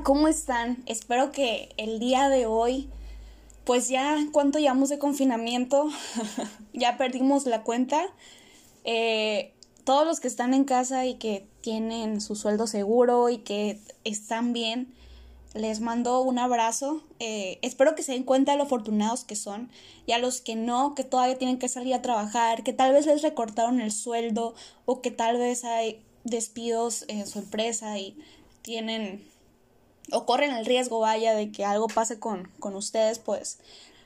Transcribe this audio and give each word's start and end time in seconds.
¿cómo 0.00 0.26
están? 0.26 0.82
Espero 0.86 1.32
que 1.32 1.68
el 1.76 1.98
día 1.98 2.30
de 2.30 2.46
hoy, 2.46 2.88
pues 3.64 3.88
ya, 3.88 4.16
¿cuánto 4.32 4.58
llevamos 4.58 4.88
de 4.88 4.98
confinamiento? 4.98 5.90
ya 6.72 6.96
perdimos 6.96 7.44
la 7.44 7.62
cuenta. 7.62 8.02
Eh, 8.84 9.52
todos 9.84 10.06
los 10.06 10.20
que 10.20 10.28
están 10.28 10.54
en 10.54 10.64
casa 10.64 11.04
y 11.04 11.16
que 11.16 11.46
tienen 11.60 12.22
su 12.22 12.36
sueldo 12.36 12.66
seguro 12.66 13.28
y 13.28 13.38
que 13.38 13.80
están 14.04 14.54
bien, 14.54 14.94
les 15.52 15.80
mando 15.80 16.22
un 16.22 16.38
abrazo. 16.38 17.02
Eh, 17.18 17.58
espero 17.60 17.94
que 17.94 18.02
se 18.02 18.12
den 18.12 18.24
cuenta 18.24 18.52
de 18.52 18.58
lo 18.58 18.64
afortunados 18.64 19.24
que 19.24 19.36
son 19.36 19.68
y 20.06 20.12
a 20.12 20.18
los 20.18 20.40
que 20.40 20.56
no, 20.56 20.94
que 20.94 21.04
todavía 21.04 21.36
tienen 21.36 21.58
que 21.58 21.68
salir 21.68 21.92
a 21.92 22.02
trabajar, 22.02 22.62
que 22.62 22.72
tal 22.72 22.94
vez 22.94 23.04
les 23.04 23.20
recortaron 23.20 23.78
el 23.78 23.92
sueldo 23.92 24.54
o 24.86 25.02
que 25.02 25.10
tal 25.10 25.36
vez 25.36 25.64
hay 25.64 26.02
despidos 26.24 27.04
en 27.08 27.26
su 27.26 27.40
empresa 27.40 27.98
y 27.98 28.16
tienen 28.62 29.31
o 30.12 30.26
corren 30.26 30.52
el 30.52 30.66
riesgo, 30.66 31.00
vaya, 31.00 31.34
de 31.34 31.50
que 31.50 31.64
algo 31.64 31.88
pase 31.88 32.18
con, 32.18 32.48
con 32.60 32.74
ustedes, 32.76 33.18
pues 33.18 33.58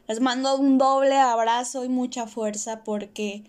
les 0.08 0.20
mando 0.20 0.56
un 0.56 0.78
doble 0.78 1.16
abrazo 1.16 1.84
y 1.84 1.88
mucha 1.88 2.26
fuerza 2.26 2.84
porque 2.84 3.44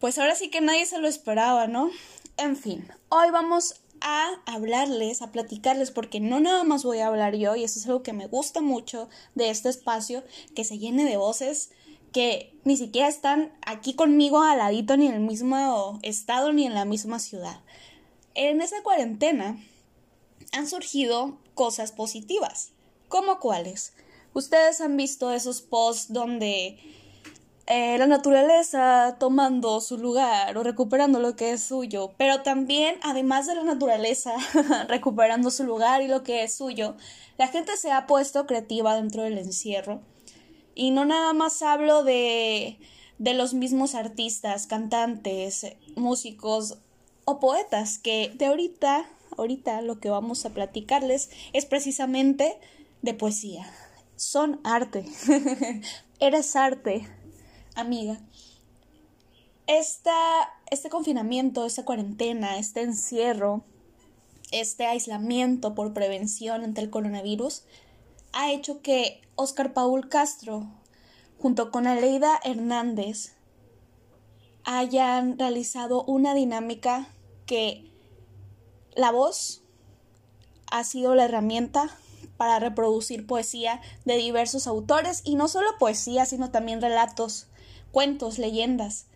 pues 0.00 0.18
ahora 0.18 0.34
sí 0.34 0.50
que 0.50 0.60
nadie 0.60 0.84
se 0.84 0.98
lo 0.98 1.08
esperaba, 1.08 1.66
¿no? 1.66 1.90
En 2.36 2.56
fin, 2.56 2.86
hoy 3.08 3.30
vamos 3.30 3.80
a 4.00 4.32
hablarles, 4.44 5.22
a 5.22 5.32
platicarles, 5.32 5.90
porque 5.90 6.20
no 6.20 6.40
nada 6.40 6.62
más 6.62 6.84
voy 6.84 6.98
a 6.98 7.06
hablar 7.06 7.36
yo, 7.36 7.56
y 7.56 7.64
eso 7.64 7.78
es 7.78 7.86
algo 7.86 8.02
que 8.02 8.12
me 8.12 8.26
gusta 8.26 8.60
mucho 8.60 9.08
de 9.34 9.48
este 9.48 9.70
espacio, 9.70 10.22
que 10.54 10.64
se 10.64 10.78
llene 10.78 11.04
de 11.04 11.16
voces 11.16 11.70
que 12.12 12.54
ni 12.64 12.76
siquiera 12.76 13.08
están 13.08 13.52
aquí 13.66 13.94
conmigo 13.94 14.42
al 14.42 14.58
ladito, 14.58 14.96
ni 14.96 15.06
en 15.06 15.14
el 15.14 15.20
mismo 15.20 15.98
estado, 16.02 16.52
ni 16.52 16.66
en 16.66 16.74
la 16.74 16.84
misma 16.84 17.18
ciudad. 17.18 17.60
En 18.34 18.60
esa 18.60 18.82
cuarentena 18.82 19.58
han 20.54 20.68
surgido 20.68 21.38
cosas 21.54 21.92
positivas. 21.92 22.72
¿Cómo 23.08 23.38
cuáles? 23.38 23.92
Ustedes 24.32 24.80
han 24.80 24.96
visto 24.96 25.32
esos 25.32 25.60
posts 25.60 26.12
donde 26.12 26.78
eh, 27.66 27.96
la 27.98 28.06
naturaleza 28.06 29.16
tomando 29.18 29.80
su 29.80 29.96
lugar 29.96 30.58
o 30.58 30.62
recuperando 30.62 31.18
lo 31.20 31.34
que 31.34 31.52
es 31.52 31.62
suyo, 31.62 32.12
pero 32.18 32.42
también, 32.42 32.96
además 33.02 33.46
de 33.46 33.54
la 33.54 33.62
naturaleza 33.62 34.34
recuperando 34.88 35.50
su 35.50 35.64
lugar 35.64 36.02
y 36.02 36.08
lo 36.08 36.22
que 36.22 36.42
es 36.42 36.54
suyo, 36.54 36.96
la 37.38 37.48
gente 37.48 37.76
se 37.76 37.90
ha 37.90 38.06
puesto 38.06 38.46
creativa 38.46 38.96
dentro 38.96 39.22
del 39.22 39.38
encierro. 39.38 40.02
Y 40.74 40.90
no 40.90 41.04
nada 41.04 41.32
más 41.32 41.62
hablo 41.62 42.02
de, 42.02 42.78
de 43.18 43.34
los 43.34 43.54
mismos 43.54 43.94
artistas, 43.94 44.66
cantantes, 44.66 45.66
músicos 45.96 46.78
o 47.24 47.40
poetas 47.40 47.98
que 47.98 48.32
de 48.34 48.46
ahorita 48.46 49.08
ahorita 49.38 49.80
lo 49.82 49.98
que 50.00 50.10
vamos 50.10 50.44
a 50.44 50.50
platicarles 50.50 51.30
es 51.52 51.66
precisamente 51.66 52.58
de 53.02 53.14
poesía. 53.14 53.70
Son 54.16 54.60
arte. 54.64 55.04
Eres 56.20 56.56
arte, 56.56 57.06
amiga. 57.74 58.20
Esta, 59.66 60.12
este 60.70 60.88
confinamiento, 60.88 61.64
esta 61.64 61.84
cuarentena, 61.84 62.58
este 62.58 62.82
encierro, 62.82 63.64
este 64.52 64.86
aislamiento 64.86 65.74
por 65.74 65.92
prevención 65.92 66.64
ante 66.64 66.80
el 66.80 66.90
coronavirus 66.90 67.64
ha 68.32 68.52
hecho 68.52 68.82
que 68.82 69.22
Oscar 69.36 69.72
Paul 69.72 70.08
Castro, 70.08 70.66
junto 71.38 71.70
con 71.70 71.86
Aleida 71.86 72.38
Hernández, 72.44 73.34
hayan 74.64 75.38
realizado 75.38 76.04
una 76.04 76.34
dinámica 76.34 77.08
que 77.46 77.90
la 78.94 79.10
voz 79.10 79.62
ha 80.70 80.84
sido 80.84 81.14
la 81.14 81.24
herramienta 81.24 81.90
para 82.36 82.58
reproducir 82.58 83.26
poesía 83.26 83.80
de 84.04 84.16
diversos 84.16 84.66
autores 84.66 85.22
y 85.24 85.36
no 85.36 85.48
solo 85.48 85.68
poesía, 85.78 86.26
sino 86.26 86.50
también 86.50 86.80
relatos, 86.80 87.46
cuentos, 87.92 88.38
leyendas. 88.38 89.06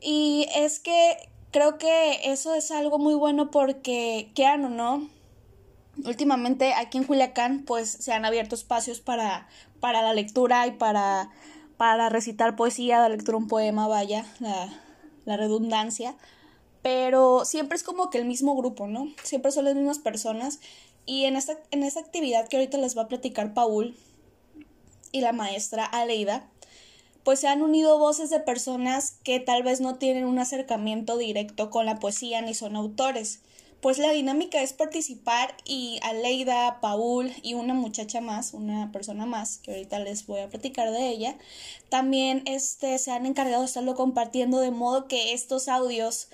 Y 0.00 0.46
es 0.54 0.78
que 0.78 1.28
creo 1.50 1.78
que 1.78 2.32
eso 2.32 2.54
es 2.54 2.70
algo 2.70 2.98
muy 2.98 3.14
bueno 3.14 3.50
porque, 3.50 4.30
quieran 4.34 4.64
o 4.64 4.68
no, 4.68 5.08
últimamente 6.04 6.74
aquí 6.74 6.98
en 6.98 7.04
Culiacán 7.04 7.64
pues 7.66 7.90
se 7.90 8.12
han 8.12 8.24
abierto 8.24 8.54
espacios 8.54 9.00
para, 9.00 9.48
para 9.80 10.02
la 10.02 10.14
lectura 10.14 10.66
y 10.66 10.72
para, 10.72 11.30
para 11.76 12.08
recitar 12.08 12.56
poesía, 12.56 13.00
la 13.00 13.08
lectura 13.08 13.36
un 13.36 13.48
poema, 13.48 13.88
vaya, 13.88 14.24
la 15.24 15.36
redundancia 15.36 16.16
pero 16.82 17.44
siempre 17.44 17.76
es 17.76 17.84
como 17.84 18.10
que 18.10 18.18
el 18.18 18.24
mismo 18.24 18.56
grupo, 18.56 18.86
¿no? 18.88 19.08
Siempre 19.22 19.52
son 19.52 19.64
las 19.64 19.74
mismas 19.76 20.00
personas. 20.00 20.58
Y 21.06 21.24
en 21.24 21.36
esta, 21.36 21.58
en 21.70 21.84
actividad 21.84 22.48
que 22.48 22.56
ahorita 22.56 22.78
les 22.78 22.96
va 22.96 23.02
a 23.02 23.08
platicar 23.08 23.54
Paul 23.54 23.96
y 25.12 25.20
la 25.20 25.32
maestra 25.32 25.84
Aleida, 25.84 26.48
pues 27.24 27.40
se 27.40 27.48
han 27.48 27.62
unido 27.62 27.98
voces 27.98 28.30
de 28.30 28.40
personas 28.40 29.16
que 29.22 29.38
tal 29.38 29.62
vez 29.62 29.80
no 29.80 29.96
tienen 29.96 30.24
un 30.24 30.38
acercamiento 30.38 31.16
directo 31.16 31.70
con 31.70 31.86
la 31.86 31.98
poesía 31.98 32.42
ni 32.42 32.54
son 32.54 32.74
autores. 32.74 33.40
Pues 33.80 33.98
la 33.98 34.12
dinámica 34.12 34.62
es 34.62 34.72
participar 34.72 35.56
y 35.64 35.98
Aleida, 36.02 36.78
Paul 36.80 37.32
y 37.42 37.54
una 37.54 37.74
muchacha 37.74 38.20
más, 38.20 38.54
una 38.54 38.92
persona 38.92 39.26
más, 39.26 39.58
que 39.58 39.72
ahorita 39.72 39.98
les 39.98 40.24
voy 40.26 40.40
a 40.40 40.48
platicar 40.48 40.92
de 40.92 41.08
ella, 41.08 41.36
también 41.88 42.42
este, 42.46 42.96
se 42.98 43.10
han 43.10 43.26
encargado 43.26 43.62
de 43.62 43.66
estarlo 43.66 43.96
compartiendo 43.96 44.60
de 44.60 44.70
modo 44.70 45.08
que 45.08 45.32
estos 45.32 45.66
audios 45.66 46.28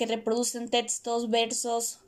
que 0.00 0.06
reproducen 0.06 0.70
textos, 0.70 1.28
versos, 1.28 1.98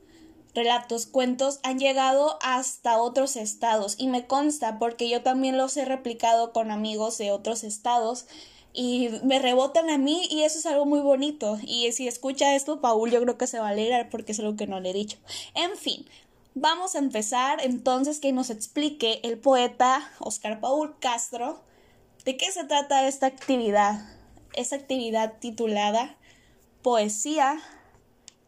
relatos, 0.55 1.05
cuentos, 1.05 1.59
han 1.61 1.77
llegado 1.77 2.39
hasta 2.41 2.99
otros 2.99 3.35
estados. 3.35 3.93
Y 3.99 4.07
me 4.07 4.25
consta 4.25 4.79
porque 4.79 5.07
yo 5.07 5.21
también 5.21 5.57
los 5.57 5.77
he 5.77 5.85
replicado 5.85 6.53
con 6.53 6.71
amigos 6.71 7.19
de 7.19 7.31
otros 7.31 7.63
estados 7.63 8.25
y 8.73 9.09
me 9.23 9.37
rebotan 9.37 9.91
a 9.91 9.99
mí 9.99 10.27
y 10.31 10.41
eso 10.41 10.57
es 10.57 10.65
algo 10.65 10.87
muy 10.87 11.01
bonito. 11.01 11.59
Y 11.61 11.91
si 11.91 12.07
escucha 12.07 12.55
esto, 12.55 12.81
Paul, 12.81 13.11
yo 13.11 13.21
creo 13.21 13.37
que 13.37 13.45
se 13.45 13.59
va 13.59 13.67
a 13.67 13.71
alegrar 13.73 14.09
porque 14.09 14.31
es 14.31 14.39
algo 14.39 14.55
que 14.55 14.65
no 14.65 14.79
le 14.79 14.89
he 14.89 14.93
dicho. 14.93 15.19
En 15.53 15.77
fin, 15.77 16.07
vamos 16.55 16.95
a 16.95 16.97
empezar 16.97 17.63
entonces 17.63 18.19
que 18.19 18.31
nos 18.31 18.49
explique 18.49 19.19
el 19.21 19.37
poeta 19.37 20.11
Oscar 20.17 20.59
Paul 20.59 20.95
Castro 20.97 21.61
de 22.25 22.37
qué 22.37 22.51
se 22.51 22.63
trata 22.63 23.07
esta 23.07 23.27
actividad. 23.27 24.03
Esta 24.55 24.77
actividad 24.77 25.33
titulada 25.39 26.17
Poesía 26.83 27.61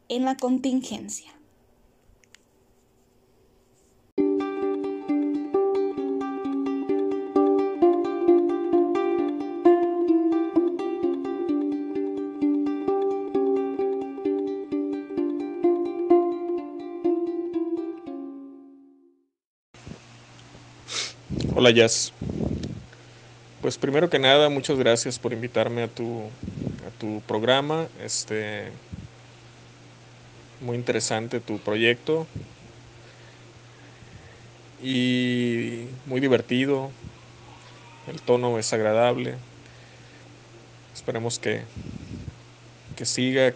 en 0.09 0.25
la 0.25 0.38
contingencia. 0.38 1.31
Hola 21.57 21.72
Jazz. 21.72 22.11
Pues 23.61 23.79
primero 23.79 24.09
que 24.11 24.19
nada, 24.19 24.49
muchas 24.49 24.77
gracias 24.77 25.17
por 25.17 25.33
invitarme 25.33 25.81
a 25.81 25.87
tu, 25.87 26.19
a 26.85 26.99
tu 26.99 27.22
programa. 27.22 27.87
Este, 28.03 28.72
muy 30.61 30.75
interesante 30.75 31.39
tu 31.39 31.59
proyecto 31.59 32.27
y 34.81 35.85
muy 36.05 36.21
divertido. 36.21 36.91
El 38.07 38.21
tono 38.21 38.59
es 38.59 38.71
agradable. 38.73 39.35
Esperemos 40.93 41.39
que, 41.39 41.61
que 42.96 43.05
siga 43.05 43.53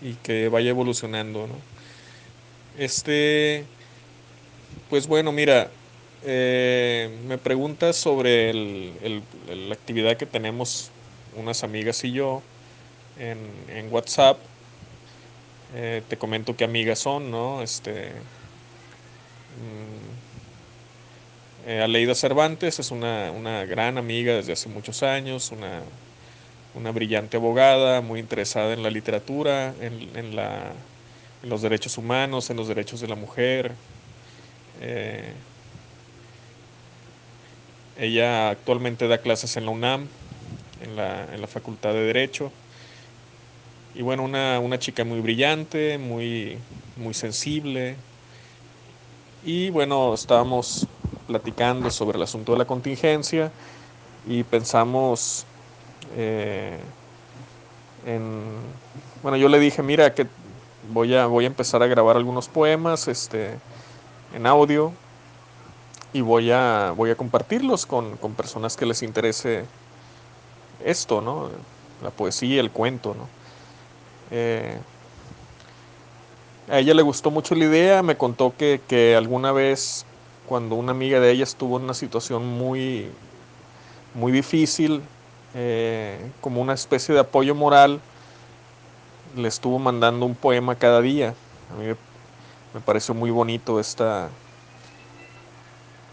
y 0.00 0.14
que 0.14 0.48
vaya 0.48 0.70
evolucionando. 0.70 1.48
Este, 2.78 3.64
pues 4.88 5.06
bueno, 5.06 5.32
mira, 5.32 5.70
eh, 6.24 7.10
me 7.26 7.38
preguntas 7.38 7.96
sobre 7.96 8.50
el, 8.50 9.22
la 9.48 9.74
actividad 9.74 10.16
que 10.16 10.26
tenemos 10.26 10.90
unas 11.36 11.64
amigas 11.64 12.02
y 12.04 12.12
yo 12.12 12.42
en 13.18 13.92
WhatsApp 13.92 14.38
eh, 15.74 16.02
te 16.08 16.16
comento 16.16 16.56
qué 16.56 16.64
amigas 16.64 17.00
son, 17.00 17.32
¿no? 17.32 17.60
Este, 17.60 18.10
mm, 19.58 20.14
eh, 21.66 21.82
Aleida 21.82 22.14
Cervantes 22.14 22.78
es 22.78 22.92
una, 22.92 23.64
gran 23.64 23.98
amiga 23.98 24.34
desde 24.34 24.52
hace 24.52 24.68
muchos 24.68 25.02
años, 25.02 25.50
una, 26.74 26.90
brillante 26.92 27.38
abogada, 27.38 28.02
muy 28.02 28.20
interesada 28.20 28.72
en 28.72 28.84
la 28.84 28.90
literatura, 28.90 29.74
en, 29.80 30.36
la, 30.36 30.72
los 31.42 31.62
derechos 31.62 31.98
humanos, 31.98 32.50
en 32.50 32.56
los 32.56 32.68
derechos 32.68 33.00
de 33.00 33.08
la 33.08 33.16
mujer. 33.16 33.72
Eh, 34.80 35.32
ella 37.98 38.50
actualmente 38.50 39.08
da 39.08 39.18
clases 39.18 39.56
en 39.56 39.64
la 39.64 39.70
UNAM, 39.72 40.06
en 40.82 40.94
la, 40.96 41.34
en 41.34 41.40
la 41.40 41.46
Facultad 41.48 41.92
de 41.94 42.04
Derecho. 42.04 42.52
Y 43.94 44.02
bueno, 44.02 44.24
una, 44.24 44.78
chica 44.80 45.04
muy 45.04 45.20
brillante, 45.20 45.98
muy, 45.98 46.58
muy 46.96 47.14
sensible 47.14 47.94
y 49.44 49.70
bueno, 49.70 50.14
estábamos 50.14 50.88
platicando 51.28 51.90
sobre 51.90 52.16
el 52.16 52.24
asunto 52.24 52.52
de 52.52 52.58
la 52.58 52.64
contingencia 52.64 53.52
y 54.26 54.42
pensamos 54.42 55.46
eh, 56.16 56.78
en, 58.04 58.42
bueno, 59.22 59.36
yo 59.36 59.48
le 59.48 59.60
dije, 59.60 59.80
mira, 59.82 60.12
que 60.12 60.26
voy 60.92 61.14
a, 61.14 61.26
voy 61.26 61.44
a 61.44 61.46
empezar 61.46 61.80
a 61.84 61.86
grabar 61.86 62.16
algunos 62.16 62.48
poemas 62.48 63.06
este, 63.06 63.50
en 64.34 64.46
audio 64.46 64.92
y 66.12 66.20
voy 66.20 66.50
a, 66.50 66.92
voy 66.96 67.10
a 67.10 67.16
compartirlos 67.16 67.86
con, 67.86 68.16
con 68.16 68.34
personas 68.34 68.76
que 68.76 68.86
les 68.86 69.04
interese 69.04 69.66
esto, 70.84 71.20
¿no? 71.20 71.50
La 72.02 72.10
poesía, 72.10 72.60
el 72.60 72.72
cuento, 72.72 73.14
¿no? 73.14 73.43
Eh, 74.36 74.76
a 76.68 76.80
ella 76.80 76.92
le 76.92 77.02
gustó 77.02 77.30
mucho 77.30 77.54
la 77.54 77.66
idea, 77.66 78.02
me 78.02 78.16
contó 78.16 78.52
que, 78.56 78.80
que, 78.88 79.14
alguna 79.14 79.52
vez 79.52 80.04
cuando 80.46 80.74
una 80.74 80.90
amiga 80.90 81.20
de 81.20 81.30
ella 81.30 81.44
estuvo 81.44 81.76
en 81.76 81.84
una 81.84 81.94
situación 81.94 82.44
muy, 82.44 83.12
muy 84.12 84.32
difícil, 84.32 85.02
eh, 85.54 86.18
como 86.40 86.60
una 86.60 86.72
especie 86.72 87.14
de 87.14 87.20
apoyo 87.20 87.54
moral, 87.54 88.00
le 89.36 89.46
estuvo 89.46 89.78
mandando 89.78 90.26
un 90.26 90.34
poema 90.34 90.74
cada 90.74 91.00
día. 91.00 91.32
A 91.72 91.80
mí 91.80 91.94
me, 92.74 92.80
pareció 92.80 93.14
muy 93.14 93.30
bonito 93.30 93.78
esta, 93.78 94.30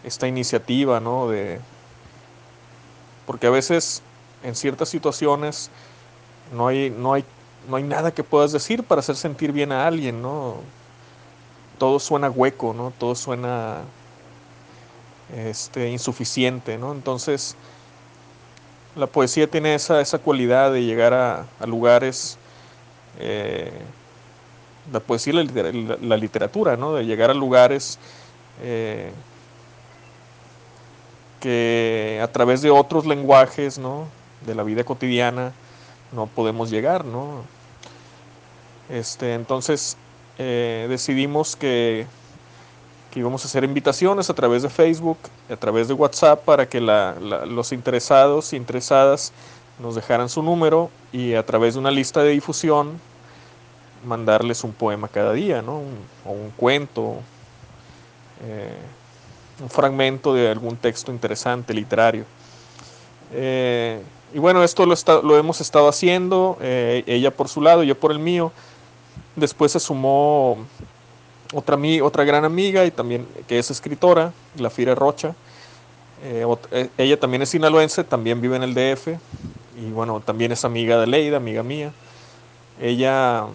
esta 0.04 0.28
iniciativa, 0.28 1.00
¿no? 1.00 1.28
De, 1.28 1.60
porque 3.26 3.48
a 3.48 3.52
veces 3.52 4.04
en 4.44 4.56
ciertas 4.56 4.90
situaciones 4.90 5.72
no 6.54 6.68
hay, 6.68 6.92
no 6.92 7.14
hay, 7.14 7.26
no 7.70 7.78
hay 7.78 7.84
nada 7.84 8.12
que 8.12 8.24
puedas 8.24 8.52
decir 8.52 8.84
para 8.84 9.00
hacer 9.00 9.16
sentir 9.16 9.52
bien 9.52 9.72
a 9.72 9.88
alguien, 9.88 10.22
¿no? 10.22 10.56
Todo 11.78 12.00
suena 12.00 12.30
hueco, 12.30 12.74
¿no? 12.74 12.92
Todo 12.98 13.16
suena 13.16 13.82
este, 15.36 15.90
insuficiente, 15.90 16.78
¿no? 16.78 16.92
Entonces, 16.92 17.56
la 18.96 19.08
poesía 19.08 19.48
tiene 19.48 19.76
esa, 19.76 20.02
esa 20.02 20.20
cualidad 20.20 20.72
de 20.72 20.84
llegar 20.84 21.14
a, 21.14 21.46
lugares, 21.66 22.38
eh, 23.20 23.72
la 24.92 25.00
poesía 25.00 25.34
y 25.34 25.48
la, 26.02 26.18
literatura, 26.18 26.76
¿no? 26.76 26.94
de 26.94 27.06
llegar 27.06 27.30
a 27.30 27.34
lugares 27.34 28.00
eh, 28.62 29.12
que 31.40 32.20
a 32.22 32.28
través 32.28 32.62
de 32.62 32.70
otros 32.70 33.06
lenguajes 33.06 33.78
¿no? 33.78 34.08
de 34.46 34.56
la 34.56 34.64
vida 34.64 34.84
cotidiana 34.84 35.54
no 36.12 36.28
podemos 36.28 36.70
llegar. 36.70 37.06
¿no? 37.06 37.44
Este, 38.90 39.34
entonces 39.34 39.98
eh, 40.38 40.88
decidimos 40.90 41.56
que 41.56 42.08
que 43.12 43.20
íbamos 43.20 43.44
a 43.44 43.48
hacer 43.48 43.64
invitaciones 43.64 44.30
a 44.30 44.34
través 44.34 44.64
de 44.64 44.70
Facebook, 44.70 45.18
a 45.50 45.56
través 45.58 45.88
de 45.88 45.94
WhatsApp, 45.94 46.44
para 46.44 46.68
que 46.68 46.80
los 46.80 47.72
interesados 47.74 48.54
y 48.54 48.56
interesadas 48.56 49.34
nos 49.80 49.96
dejaran 49.96 50.30
su 50.30 50.42
número 50.42 50.90
y 51.12 51.34
a 51.34 51.46
través 51.46 51.74
de 51.74 51.82
una 51.82 51.92
lista 51.92 52.24
de 52.24 52.32
difusión 52.32 53.00
mandarles 54.06 54.64
un 54.64 54.72
poema 54.72 55.08
cada 55.08 55.34
día, 55.34 55.62
¿no? 55.62 55.82
o 56.26 56.32
un 56.32 56.52
cuento, 56.52 57.18
eh, 58.44 58.78
un 59.62 59.70
fragmento 59.70 60.34
de 60.34 60.50
algún 60.50 60.78
texto 60.78 61.12
interesante, 61.12 61.74
literario. 61.74 62.26
Eh, 63.34 64.02
y 64.34 64.40
bueno, 64.40 64.64
esto 64.64 64.86
lo, 64.86 64.96
lo 65.24 65.38
hemos 65.38 65.62
estado 65.62 65.88
haciendo, 65.88 66.58
eh, 66.62 67.04
ella 67.06 67.32
por 67.32 67.50
su 67.50 67.62
lado, 67.62 67.84
yo 67.84 68.00
por 68.00 68.12
el 68.12 68.20
mío. 68.20 68.52
Después 69.36 69.74
se 69.74 69.80
sumó 69.80 70.58
otra, 71.54 71.78
otra 72.02 72.24
gran 72.24 72.46
amiga 72.46 72.86
y 72.86 72.92
también 72.92 73.28
que 73.48 73.60
es 73.60 73.72
escritora, 73.72 74.32
la 74.58 74.70
Fira 74.70 74.96
Rocha. 74.96 75.36
Eh, 76.24 76.46
eh, 76.72 76.90
ella 76.98 77.20
también 77.20 77.42
es 77.42 77.50
sinaloense, 77.50 78.04
también 78.04 78.40
vive 78.42 78.56
en 78.56 78.64
el 78.64 78.74
DF 78.74 79.08
y 79.82 79.90
bueno, 79.92 80.20
también 80.20 80.52
es 80.52 80.64
amiga 80.64 81.00
de 81.00 81.08
Leida, 81.08 81.38
amiga 81.38 81.64
mía. 81.64 81.92
Ella 82.80 83.48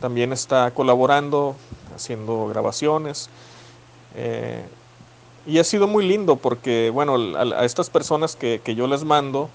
también 0.00 0.32
está 0.32 0.70
colaborando, 0.72 1.56
haciendo 1.94 2.46
grabaciones. 2.48 3.30
Y 5.46 5.58
ha 5.58 5.64
sido 5.64 5.86
muy 5.86 6.06
lindo 6.06 6.36
porque, 6.36 6.90
bueno, 6.92 7.16
a, 7.38 7.64
estas 7.64 7.88
personas 7.88 8.36
que, 8.36 8.60
que, 8.62 8.74
yo 8.74 8.86
les 8.86 9.04
mando 9.04 9.48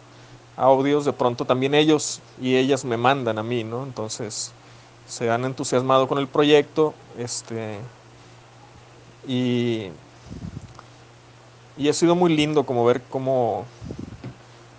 audios, 0.55 1.05
de 1.05 1.13
pronto 1.13 1.45
también 1.45 1.73
ellos 1.73 2.21
y 2.41 2.55
ellas 2.55 2.85
me 2.85 2.97
mandan 2.97 3.37
a 3.37 3.43
mí, 3.43 3.63
¿no? 3.63 3.83
Entonces, 3.83 4.51
se 5.07 5.29
han 5.29 5.45
entusiasmado 5.45 6.07
con 6.07 6.17
el 6.17 6.27
proyecto 6.27 6.93
este, 7.17 7.77
y, 9.27 9.87
y 11.77 11.89
ha 11.89 11.93
sido 11.93 12.15
muy 12.15 12.35
lindo 12.35 12.65
como 12.65 12.85
ver 12.85 13.01
cómo 13.09 13.65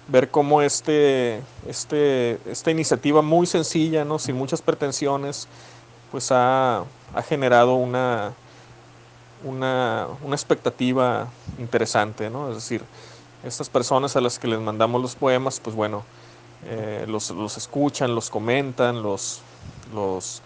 ver 0.06 0.30
cómo 0.30 0.60
este, 0.62 1.40
este, 1.66 2.38
esta 2.46 2.70
iniciativa 2.70 3.22
muy 3.22 3.46
sencilla, 3.46 4.04
¿no? 4.04 4.18
sin 4.18 4.36
muchas 4.36 4.60
pretensiones, 4.60 5.48
pues 6.10 6.30
ha, 6.30 6.84
ha 7.14 7.22
generado 7.22 7.74
una, 7.74 8.34
una, 9.44 10.06
una, 10.22 10.36
expectativa 10.36 11.28
interesante, 11.58 12.28
¿no? 12.30 12.50
Es 12.50 12.56
decir, 12.56 12.84
estas 13.44 13.68
personas 13.68 14.16
a 14.16 14.20
las 14.20 14.38
que 14.38 14.48
les 14.48 14.58
mandamos 14.58 15.00
los 15.00 15.14
poemas, 15.14 15.60
pues 15.60 15.76
bueno, 15.76 16.02
eh, 16.66 17.04
los, 17.06 17.30
los, 17.30 17.56
escuchan, 17.56 18.14
los 18.14 18.30
comentan, 18.30 19.02
los, 19.02 19.40
los, 19.94 20.40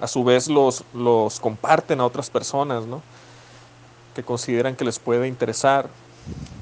a 0.00 0.06
su 0.06 0.24
vez 0.24 0.48
los, 0.48 0.84
los 0.94 1.38
comparten 1.38 2.00
a 2.00 2.06
otras 2.06 2.30
personas, 2.30 2.86
¿no? 2.86 3.02
que 4.14 4.22
consideran 4.22 4.74
que 4.74 4.84
les 4.84 4.98
puede 4.98 5.28
interesar. 5.28 5.88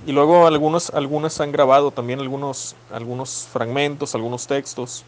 Y 0.07 0.13
luego 0.13 0.47
algunos, 0.47 0.91
algunas 0.91 1.41
han 1.41 1.53
grabado 1.53 1.91
también 1.91 2.21
algunos, 2.21 2.75
algunos 2.93 3.47
fragmentos, 3.53 4.15
algunos 4.15 4.47
textos, 4.47 5.05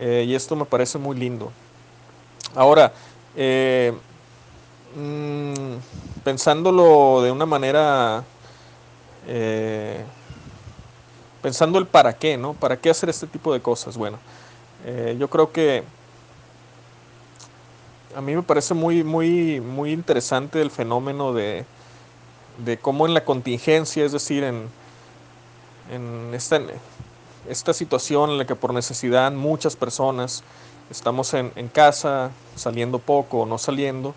eh, 0.00 0.24
y 0.26 0.34
esto 0.34 0.56
me 0.56 0.64
parece 0.64 0.98
muy 0.98 1.16
lindo. 1.16 1.52
Ahora, 2.54 2.92
eh, 3.36 3.92
mm, 4.96 6.22
pensándolo 6.24 7.22
de 7.22 7.30
una 7.30 7.46
manera, 7.46 8.24
eh, 9.28 10.02
pensando 11.42 11.78
el 11.78 11.86
para 11.86 12.14
qué, 12.16 12.36
¿no? 12.36 12.54
¿Para 12.54 12.78
qué 12.78 12.90
hacer 12.90 13.08
este 13.08 13.26
tipo 13.26 13.52
de 13.52 13.60
cosas? 13.60 13.96
Bueno, 13.96 14.18
yo 15.18 15.28
creo 15.28 15.52
que 15.52 15.84
a 18.16 18.20
mí 18.20 18.34
me 18.34 18.42
parece 18.42 18.74
muy, 18.74 19.04
muy, 19.04 19.60
muy 19.60 19.92
interesante 19.92 20.60
el 20.60 20.70
fenómeno 20.70 21.32
de, 21.32 21.64
de 22.64 22.78
cómo 22.78 23.06
en 23.06 23.14
la 23.14 23.24
contingencia, 23.24 24.04
es 24.04 24.12
decir, 24.12 24.44
en, 24.44 24.68
en 25.92 26.34
esta, 26.34 27.72
situación 27.72 28.30
en 28.30 28.38
la 28.38 28.46
que 28.46 28.54
por 28.54 28.72
necesidad 28.72 29.30
muchas 29.32 29.76
personas 29.76 30.42
estamos 30.90 31.34
en 31.34 31.68
casa, 31.68 32.30
saliendo 32.56 32.98
poco 32.98 33.40
o 33.40 33.46
no 33.46 33.58
saliendo, 33.58 34.14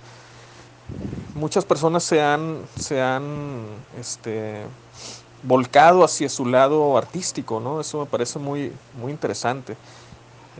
muchas 1.41 1.65
personas 1.65 2.03
se 2.03 2.21
han, 2.21 2.59
se 2.77 3.01
han 3.01 3.63
este, 3.99 4.61
volcado 5.41 6.03
hacia 6.03 6.29
su 6.29 6.45
lado 6.45 6.99
artístico, 6.99 7.59
¿no? 7.59 7.81
Eso 7.81 8.01
me 8.01 8.05
parece 8.05 8.37
muy, 8.37 8.71
muy 9.01 9.11
interesante. 9.11 9.75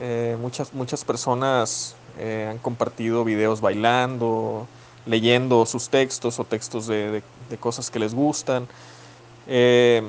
Eh, 0.02 0.36
muchas, 0.42 0.74
muchas 0.74 1.06
personas 1.06 1.96
eh, 2.18 2.48
han 2.50 2.58
compartido 2.58 3.24
videos 3.24 3.62
bailando, 3.62 4.66
leyendo 5.06 5.68
sus 5.68 5.88
textos 5.88 6.40
o 6.40 6.46
textos 6.46 6.88
de, 6.88 7.22
cosas 7.60 7.92
que 7.92 8.00
les 8.00 8.16
gustan. 8.16 8.68
Eh, 9.46 10.02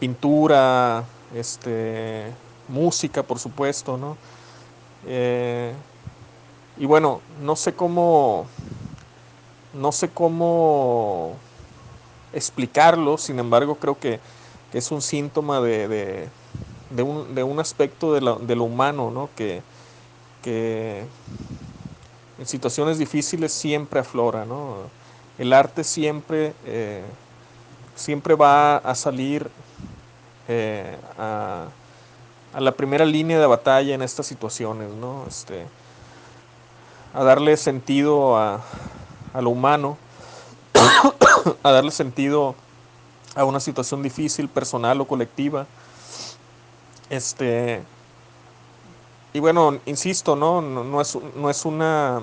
pintura, 0.00 1.04
este, 1.34 2.32
música, 2.66 3.22
por 3.22 3.38
supuesto, 3.38 3.98
¿no? 3.98 4.16
y 6.78 6.84
bueno, 6.84 7.20
no 7.40 7.56
sé 7.56 7.74
cómo, 7.74 8.46
no 9.76 9.92
sé 9.92 10.08
cómo 10.08 11.34
explicarlo, 12.32 13.18
sin 13.18 13.38
embargo 13.38 13.76
creo 13.76 13.98
que, 13.98 14.20
es 14.72 14.90
un 14.90 15.00
síntoma 15.00 15.62
de, 15.62 16.28
un, 16.98 17.34
de 17.34 17.42
un, 17.42 17.58
aspecto 17.60 18.12
de, 18.12 18.20
de 18.46 18.56
lo 18.56 18.64
humano, 18.64 19.10
¿no? 19.10 19.30
Que, 19.34 19.62
que 20.42 21.06
en 22.38 22.46
situaciones 22.46 22.98
difíciles 22.98 23.52
siempre 23.52 24.00
aflora, 24.00 24.44
¿no? 24.44 24.76
El 25.38 25.52
arte 25.52 25.84
siempre, 25.84 26.54
eh, 26.64 27.02
siempre 27.94 28.34
va 28.34 28.76
a 28.76 28.94
salir 28.94 29.50
eh, 30.48 30.96
a, 31.18 31.66
la 32.58 32.72
primera 32.72 33.04
línea 33.04 33.38
de 33.38 33.46
batalla 33.46 33.94
en 33.94 34.02
estas 34.02 34.26
situaciones, 34.26 34.90
¿no? 34.92 35.24
Este, 35.28 35.66
a 37.12 37.22
darle 37.24 37.56
sentido 37.56 38.38
a, 38.38 38.62
a 39.36 39.42
lo 39.42 39.50
humano, 39.50 39.98
a 41.62 41.70
darle 41.70 41.90
sentido 41.90 42.54
a 43.34 43.44
una 43.44 43.60
situación 43.60 44.02
difícil, 44.02 44.48
personal 44.48 45.00
o 45.00 45.06
colectiva. 45.06 45.66
Este, 47.10 47.82
y 49.32 49.40
bueno, 49.40 49.78
insisto, 49.86 50.36
¿no? 50.36 50.62
No, 50.62 51.00
es, 51.00 51.18
no 51.34 51.50
es 51.50 51.64
una 51.64 52.22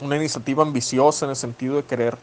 una 0.00 0.16
iniciativa 0.16 0.62
ambiciosa 0.62 1.26
en 1.26 1.30
el 1.30 1.36
sentido 1.36 1.76
de 1.76 1.84
querer 1.84 2.18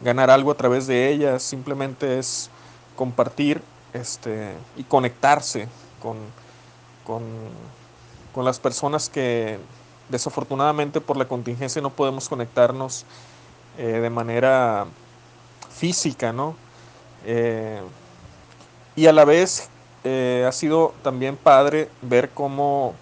ganar 0.00 0.30
algo 0.30 0.50
a 0.50 0.56
través 0.56 0.86
de 0.86 1.10
ella, 1.10 1.38
simplemente 1.38 2.18
es 2.18 2.50
compartir 2.96 3.62
este, 3.92 4.52
y 4.76 4.84
conectarse 4.84 5.68
con, 6.02 6.16
con, 7.04 8.44
las 8.44 8.58
personas 8.58 9.08
que 9.08 9.58
desafortunadamente 10.08 11.00
por 11.00 11.16
la 11.16 11.26
contingencia 11.26 11.80
no 11.80 11.90
podemos 11.90 12.28
conectarnos 12.28 13.04
eh, 13.78 13.86
de 13.86 14.10
manera 14.10 14.86
física, 15.70 16.32
¿no? 16.32 16.54
Eh, 17.24 17.80
y 18.96 19.06
a 19.06 19.12
la 19.12 19.24
vez 19.24 19.68
eh, 20.04 20.44
ha 20.46 20.52
sido 20.52 20.94
también 21.02 21.36
padre 21.36 21.88
ver 22.02 22.30
cómo 22.30 22.94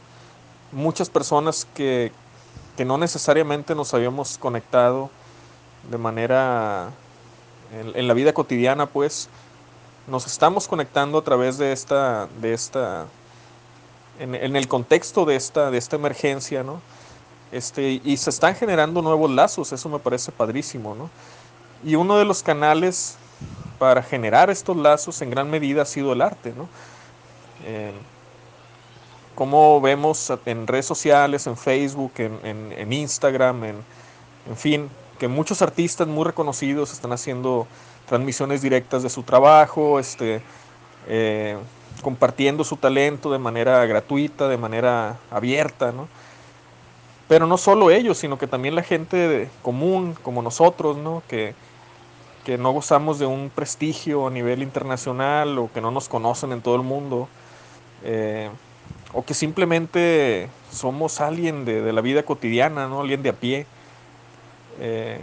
muchas 0.71 1.11
personas 1.11 1.67
que, 1.75 2.13
que 2.77 2.85
no 2.85 2.97
necesariamente 2.97 3.75
nos 3.75 3.93
habíamos 3.93 4.39
conectado 4.39 5.11
de 5.91 5.99
manera 5.99 6.91
en, 7.73 8.07
la 8.07 8.15
vida 8.15 8.33
cotidiana, 8.33 8.87
pues 8.87 9.29
nos 10.07 10.27
estamos 10.27 10.69
conectando 10.69 11.19
a 11.19 11.25
través 11.25 11.59
de 11.59 11.73
esta, 11.73 12.29
de 12.41 12.53
esta, 12.53 13.07
en, 14.19 14.35
en, 14.35 14.57
el 14.57 14.69
contexto 14.69 15.25
de 15.25 15.37
esta, 15.37 15.71
de 15.71 15.79
esta 15.79 15.97
emergencia, 15.97 16.63
¿no? 16.63 16.81
Este, 17.53 18.01
y 18.03 18.17
se 18.17 18.31
están 18.31 18.55
generando 18.55 19.03
nuevos 19.03 19.31
lazos, 19.31 19.73
eso 19.73 19.89
me 19.91 19.99
parece 19.99 20.33
padrísimo, 20.33 20.95
¿no? 20.95 21.11
Y 21.85 21.97
uno 21.97 22.17
de 22.17 22.25
los 22.25 22.43
canales 22.43 23.17
para 23.79 24.03
generar 24.03 24.49
estos 24.49 24.77
lazos 24.77 25.21
en 25.21 25.31
gran 25.31 25.51
medida 25.51 25.83
ha 25.83 25.85
sido 25.85 26.13
el 26.13 26.23
arte, 26.23 26.55
¿no? 26.57 26.69
Eh, 27.67 27.93
como 29.35 29.81
vemos 29.81 30.33
en 30.47 30.67
redes 30.67 30.87
sociales, 30.87 31.47
en 31.47 31.57
Facebook, 31.57 32.13
en, 32.19 32.93
Instagram, 32.93 33.65
en, 33.65 33.77
en, 34.49 34.57
fin, 34.57 34.91
que 35.19 35.29
muchos 35.29 35.63
artistas 35.63 36.07
muy 36.07 36.25
reconocidos 36.25 36.93
están 36.93 37.13
haciendo 37.13 37.67
transmisiones 38.07 38.63
directas 38.63 39.03
de 39.03 39.11
su 39.11 39.23
trabajo, 39.23 39.99
este, 39.99 40.43
eh, 41.07 41.57
compartiendo 42.01 42.65
su 42.65 42.77
talento 42.77 43.31
de 43.31 43.39
manera 43.39 43.85
gratuita, 43.87 44.49
de 44.49 44.57
manera 44.57 45.19
abierta, 45.31 45.93
¿no? 45.93 46.09
Pero 47.29 47.47
no 47.47 47.57
solo 47.57 47.91
ellos, 47.91 48.19
sino 48.19 48.39
que 48.39 48.47
también 48.47 48.75
la 48.75 48.83
gente 48.83 49.49
común, 49.63 50.17
como 50.23 50.43
nosotros, 50.43 50.97
¿no? 50.97 51.23
Que, 51.29 51.55
que 52.45 52.59
no 52.59 52.73
gozamos 52.73 53.19
de 53.19 53.27
un 53.27 53.51
prestigio 53.55 54.27
a 54.27 54.31
nivel 54.31 54.63
internacional 54.63 55.59
o 55.59 55.71
que 55.73 55.81
no 55.81 55.91
nos 55.91 56.09
conocen 56.09 56.53
en 56.53 56.61
todo 56.61 56.77
el 56.77 56.83
mundo. 56.83 57.29
Eh, 58.05 58.51
o 59.13 59.25
que 59.25 59.35
simplemente 59.35 60.49
somos 60.71 61.21
alguien 61.21 61.65
de, 61.65 61.93
la 61.93 62.01
vida 62.01 62.23
cotidiana, 62.23 62.89
¿no? 62.89 63.01
alguien 63.01 63.23
de 63.23 63.29
a 63.29 63.35
pie, 63.35 63.67
eh, 64.81 65.21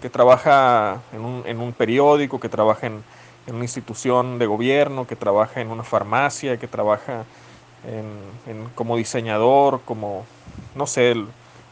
que 0.00 0.10
trabaja 0.10 1.00
en 1.12 1.60
un, 1.60 1.72
periódico, 1.72 2.40
que 2.40 2.48
trabaja 2.48 2.86
en, 2.86 3.04
una 3.48 3.64
institución 3.64 4.38
de 4.38 4.46
gobierno, 4.46 5.06
que 5.06 5.16
trabaja 5.16 5.60
en 5.60 5.70
una 5.70 5.82
farmacia, 5.82 6.58
que 6.58 6.68
trabaja 6.68 7.24
en, 7.86 8.68
como 8.74 8.96
diseñador, 8.96 9.80
como, 9.84 10.24
no 10.74 10.86
sé, 10.86 11.14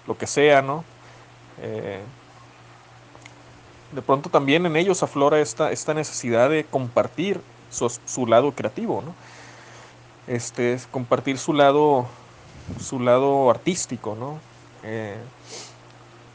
lo 0.07 0.19
que 0.19 0.27
sea, 0.27 0.63
¿no? 0.63 0.85
Eh, 1.63 2.01
de 3.93 4.03
pronto 4.03 4.31
también 4.31 4.67
en 4.67 4.77
ellos 4.77 5.03
aflora 5.03 5.41
esta, 5.41 5.73
esta 5.73 5.95
necesidad 5.95 6.51
de 6.51 6.65
compartir 6.65 7.41
su, 7.71 7.89
su 8.05 8.27
lado 8.27 8.53
creativo, 8.53 9.03
¿no? 9.05 9.15
este, 10.31 10.79
compartir 10.93 11.39
su 11.39 11.53
lado, 11.53 12.07
su 12.81 13.01
lado 13.01 13.51
artístico, 13.51 14.17
¿no? 14.19 14.39
Eh, 14.85 15.17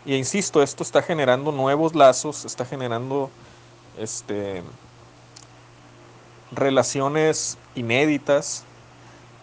y 0.05 0.15
insisto, 0.15 0.61
esto 0.61 0.83
está 0.83 1.01
generando 1.01 1.51
nuevos 1.53 1.95
lazos, 1.95 2.43
está 2.43 2.65
generando 2.65 3.29
este, 3.97 4.61
relaciones 6.51 7.57
inéditas 7.75 8.63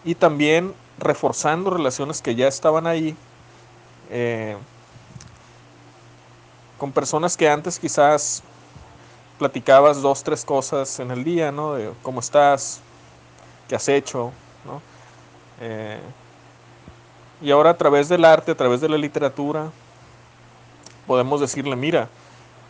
y 0.03 0.15
también 0.15 0.73
reforzando 0.97 1.69
relaciones 1.69 2.21
que 2.21 2.35
ya 2.35 2.47
estaban 2.47 2.87
ahí 2.87 3.15
eh, 4.09 4.57
con 6.77 6.91
personas 6.91 7.37
que 7.37 7.49
antes 7.49 7.79
quizás 7.79 8.43
platicabas 9.39 10.01
dos, 10.01 10.23
tres 10.23 10.45
cosas 10.45 10.99
en 10.99 11.11
el 11.11 11.23
día, 11.23 11.51
¿no? 11.51 11.73
De 11.73 11.91
cómo 12.01 12.19
estás, 12.19 12.79
qué 13.67 13.75
has 13.75 13.87
hecho, 13.87 14.31
eh, 15.59 15.99
y 17.41 17.51
ahora 17.51 17.71
a 17.71 17.77
través 17.77 18.09
del 18.09 18.25
arte, 18.25 18.51
a 18.51 18.55
través 18.55 18.81
de 18.81 18.89
la 18.89 18.97
literatura, 18.97 19.71
podemos 21.07 21.41
decirle, 21.41 21.75
mira, 21.75 22.09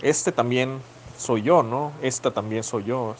este 0.02 0.32
también 0.32 0.82
soy 1.18 1.44
yo, 1.44 1.64
¿no? 1.64 1.92
Esta 2.02 2.32
también 2.32 2.64
soy 2.64 2.84
yo. 2.84 3.16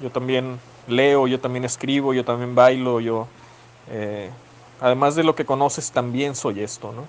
Yo 0.00 0.10
también 0.10 0.60
leo, 0.86 1.26
yo 1.26 1.40
también 1.40 1.64
escribo, 1.64 2.14
yo 2.14 2.24
también 2.24 2.54
bailo, 2.54 3.00
yo... 3.00 3.26
Eh, 3.90 4.30
además 4.80 5.14
de 5.14 5.24
lo 5.24 5.34
que 5.34 5.44
conoces, 5.44 5.90
también 5.90 6.34
soy 6.34 6.60
esto, 6.60 6.92
¿no? 6.92 7.06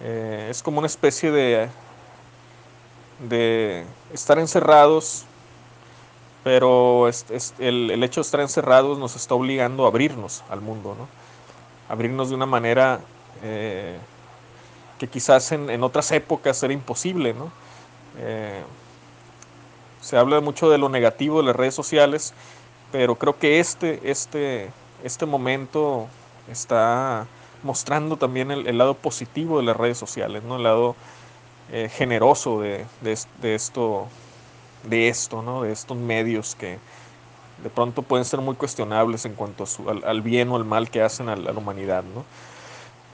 Eh, 0.00 0.48
es 0.50 0.62
como 0.62 0.78
una 0.78 0.86
especie 0.86 1.30
de, 1.30 1.68
de 3.28 3.84
estar 4.12 4.38
encerrados 4.38 5.26
pero 6.44 7.08
el, 7.58 8.02
hecho 8.04 8.20
de 8.20 8.24
estar 8.24 8.40
encerrados 8.40 8.98
nos 8.98 9.16
está 9.16 9.34
obligando 9.34 9.86
a 9.86 9.88
abrirnos 9.88 10.44
al 10.50 10.60
mundo, 10.60 10.94
¿no? 10.96 11.08
Abrirnos 11.88 12.28
de 12.28 12.34
una 12.34 12.44
manera 12.44 13.00
eh, 13.42 13.96
que 14.98 15.08
quizás 15.08 15.50
en, 15.52 15.82
otras 15.82 16.12
épocas 16.12 16.62
era 16.62 16.74
imposible, 16.74 17.32
¿no? 17.32 17.50
Se 20.04 20.16
habla 20.16 20.40
mucho 20.40 20.68
de 20.68 20.76
lo 20.76 20.88
negativo 20.88 21.38
de 21.38 21.46
las 21.46 21.56
redes 21.56 21.74
sociales, 21.74 22.34
pero 22.92 23.14
creo 23.14 23.38
que 23.38 23.58
este, 23.58 24.00
este, 24.04 24.70
este 25.02 25.24
momento 25.26 26.08
está 26.50 27.26
mostrando 27.62 28.18
también 28.18 28.50
el, 28.50 28.76
lado 28.76 28.94
positivo 28.94 29.58
de 29.58 29.64
las 29.64 29.76
redes 29.76 29.96
sociales, 29.96 30.42
¿no? 30.42 30.56
El 30.56 30.64
lado 30.64 30.94
eh, 31.72 31.88
generoso 31.90 32.60
de, 32.60 32.84
de 33.00 33.54
esto 33.54 34.08
de 34.88 35.08
esto, 35.08 35.42
¿no? 35.42 35.62
de 35.62 35.72
estos 35.72 35.96
medios 35.96 36.54
que 36.54 36.78
de 37.62 37.70
pronto 37.70 38.02
pueden 38.02 38.24
ser 38.24 38.40
muy 38.40 38.54
cuestionables 38.56 39.24
en 39.24 39.34
cuanto 39.34 39.64
al, 40.04 40.22
bien 40.22 40.50
o 40.50 40.56
al 40.56 40.64
mal 40.64 40.90
que 40.90 41.02
hacen 41.02 41.28
a 41.28 41.36
la, 41.36 41.52
humanidad. 41.52 42.04
¿no? 42.14 42.24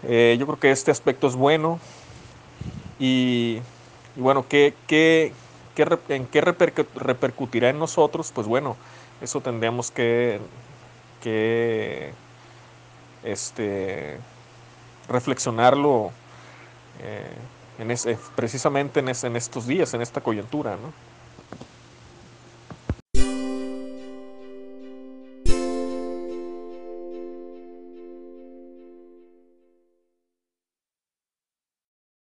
Eh, 0.02 0.37
yo 0.38 0.47
creo 0.47 0.59
que 0.59 0.70
este 0.70 0.90
aspecto 0.90 1.26
es 1.26 1.37
bueno 1.37 1.78
y, 2.99 3.61
bueno, 4.16 4.44
¿qué, 4.49 4.75
qué, 4.87 5.32
en 6.09 6.27
qué 6.27 6.41
repercutirá 6.41 7.71
en 7.71 7.79
nosotros? 7.79 8.33
Pues 8.35 8.47
bueno, 8.47 8.77
eso 9.21 9.41
tendríamos 9.41 9.91
que, 9.91 10.41
este, 13.23 14.19
reflexionarlo 15.09 16.11
eh, 17.03 17.31
en 17.79 17.91
ese, 17.91 18.19
precisamente 18.37 19.00
en, 19.00 19.09
en 19.09 19.37
estos 19.37 19.67
días, 19.67 19.95
en 19.95 20.03
esta 20.03 20.21
coyuntura. 20.21 20.77
¿no? 20.77 21.10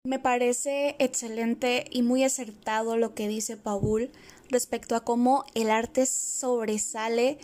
Me 0.09 0.17
parece 0.17 0.95
excelente 0.97 1.85
y 1.91 2.01
muy 2.01 2.23
acertado 2.23 2.97
lo 2.97 3.13
que 3.13 3.27
dice 3.27 3.57
Paul 3.57 4.09
respecto 4.49 4.95
a 4.95 5.03
cómo 5.03 5.45
el 5.53 5.69
arte 5.69 6.07
sobresale 6.07 7.37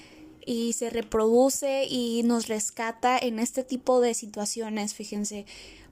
y 0.48 0.74
se 0.74 0.90
reproduce 0.90 1.86
y 1.88 2.24
nos 2.24 2.48
rescata 2.48 3.20
en 3.20 3.38
este 3.38 3.64
tipo 3.64 4.02
de 4.02 4.16
situaciones, 4.16 4.96
fíjense. 4.96 5.46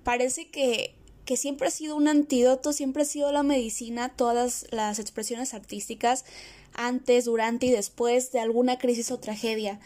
Parece 0.03 0.49
que, 0.49 0.95
que 1.25 1.37
siempre 1.37 1.67
ha 1.67 1.69
sido 1.69 1.95
un 1.95 2.07
antídoto, 2.07 2.73
siempre 2.73 3.03
ha 3.03 3.05
sido 3.05 3.31
la 3.31 3.43
medicina, 3.43 4.09
todas 4.09 4.65
las 4.71 4.97
expresiones 4.97 5.53
artísticas, 5.53 6.25
antes, 6.73 7.25
durante 7.25 7.67
y 7.67 7.69
después 7.69 8.31
de 8.31 8.39
alguna 8.39 8.79
crisis 8.79 9.11
o 9.11 9.19
tragedia. 9.19 9.79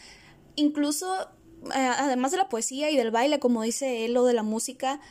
Incluso, 0.56 1.14
eh, 1.66 1.92
además 1.98 2.32
de 2.32 2.38
la 2.38 2.48
poesía 2.48 2.90
y 2.92 2.96
del 2.96 3.12
baile, 3.12 3.40
como 3.40 3.64
dice 3.64 4.06
él, 4.06 4.16
o 4.16 4.24
de 4.24 4.34
la 4.34 4.44
música, 4.44 5.02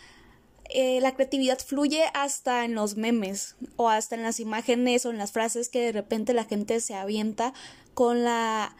eh, 0.70 1.00
la 1.00 1.14
creatividad 1.14 1.58
fluye 1.58 2.04
hasta 2.14 2.64
en 2.64 2.74
los 2.74 2.96
memes 2.96 3.56
o 3.76 3.88
hasta 3.88 4.14
en 4.14 4.22
las 4.22 4.40
imágenes 4.40 5.06
o 5.06 5.10
en 5.10 5.18
las 5.18 5.32
frases 5.32 5.68
que 5.68 5.80
de 5.80 5.92
repente 5.92 6.32
la 6.32 6.44
gente 6.44 6.80
se 6.80 6.94
avienta 6.94 7.52
con 7.94 8.24
la, 8.24 8.76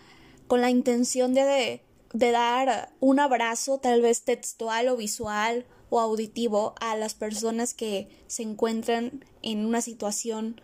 con 0.47 0.61
la 0.61 0.71
intención 0.71 1.35
de, 1.35 1.83
de 2.13 2.31
dar 2.31 2.93
un 3.01 3.21
abrazo 3.21 3.79
tal 3.79 4.03
vez 4.03 4.23
textual 4.23 4.89
o 4.89 4.97
visual 4.97 5.67
o 5.91 6.01
auditivo 6.01 6.75
a 6.81 6.97
las 6.97 7.15
personas 7.15 7.75
que 7.75 8.09
se 8.27 8.43
encuentran 8.43 9.25
en 9.43 9.65
una 9.65 9.81
situación 9.81 10.61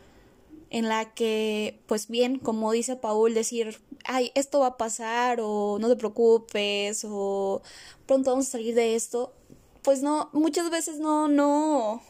en 0.72 0.88
la 0.88 1.12
que, 1.12 1.80
pues 1.86 2.08
bien, 2.08 2.38
como 2.38 2.72
dice 2.72 2.96
Paul, 2.96 3.34
decir, 3.34 3.78
ay, 4.04 4.32
esto 4.34 4.60
va 4.60 4.68
a 4.68 4.76
pasar 4.78 5.38
o 5.42 5.78
no 5.78 5.88
te 5.88 5.96
preocupes 5.96 7.04
o 7.06 7.60
pronto 8.06 8.30
vamos 8.30 8.48
a 8.48 8.52
salir 8.52 8.74
de 8.74 8.94
esto, 8.94 9.34
pues 9.82 10.02
no, 10.02 10.30
muchas 10.32 10.70
veces 10.70 10.98
no, 10.98 11.28
no, 11.28 12.02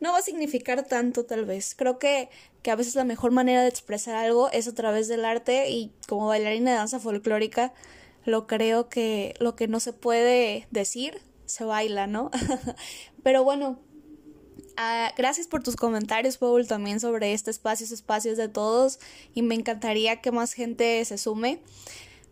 no 0.00 0.12
va 0.12 0.18
a 0.18 0.22
significar 0.22 0.86
tanto 0.86 1.24
tal 1.24 1.44
vez. 1.44 1.74
Creo 1.74 1.98
que, 1.98 2.30
que 2.62 2.70
a 2.70 2.76
veces 2.76 2.94
la 2.94 3.04
mejor 3.04 3.30
manera 3.30 3.62
de 3.62 3.68
expresar 3.68 4.14
algo 4.14 4.50
es 4.50 4.68
a 4.68 4.74
través 4.74 5.08
del 5.08 5.24
arte 5.24 5.70
y 5.70 5.92
como 6.08 6.28
bailarina 6.28 6.70
de 6.70 6.76
danza 6.76 7.00
folclórica 7.00 7.72
lo 8.24 8.46
creo 8.46 8.88
que 8.88 9.34
lo 9.38 9.56
que 9.56 9.68
no 9.68 9.80
se 9.80 9.92
puede 9.92 10.68
decir 10.70 11.20
se 11.46 11.64
baila, 11.64 12.06
¿no? 12.06 12.30
Pero 13.22 13.42
bueno, 13.42 13.78
ah, 14.76 15.12
gracias 15.16 15.46
por 15.46 15.62
tus 15.62 15.76
comentarios, 15.76 16.36
Paul, 16.36 16.66
también 16.66 17.00
sobre 17.00 17.32
este 17.32 17.50
espacio, 17.50 17.86
espacios 17.86 18.36
de 18.36 18.48
todos 18.48 19.00
y 19.34 19.42
me 19.42 19.54
encantaría 19.54 20.20
que 20.20 20.30
más 20.30 20.52
gente 20.52 21.04
se 21.04 21.18
sume. 21.18 21.60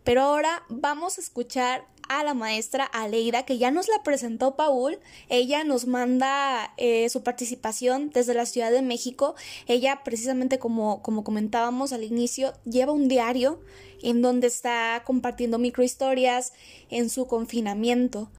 Pero 0.03 0.21
ahora 0.21 0.63
vamos 0.69 1.17
a 1.17 1.21
escuchar 1.21 1.85
a 2.09 2.23
la 2.23 2.33
maestra 2.33 2.85
Aleida, 2.85 3.43
que 3.43 3.57
ya 3.57 3.71
nos 3.71 3.87
la 3.87 4.03
presentó 4.03 4.55
Paul. 4.55 4.99
Ella 5.29 5.63
nos 5.63 5.87
manda 5.87 6.73
eh, 6.77 7.09
su 7.09 7.23
participación 7.23 8.09
desde 8.11 8.33
la 8.33 8.45
Ciudad 8.45 8.71
de 8.71 8.81
México. 8.81 9.35
Ella, 9.67 10.01
precisamente 10.03 10.59
como, 10.59 11.01
como 11.01 11.23
comentábamos 11.23 11.93
al 11.93 12.03
inicio, 12.03 12.53
lleva 12.65 12.91
un 12.91 13.07
diario 13.07 13.59
en 14.01 14.21
donde 14.21 14.47
está 14.47 15.03
compartiendo 15.05 15.57
microhistorias 15.57 16.53
en 16.89 17.09
su 17.09 17.27
confinamiento. 17.27 18.29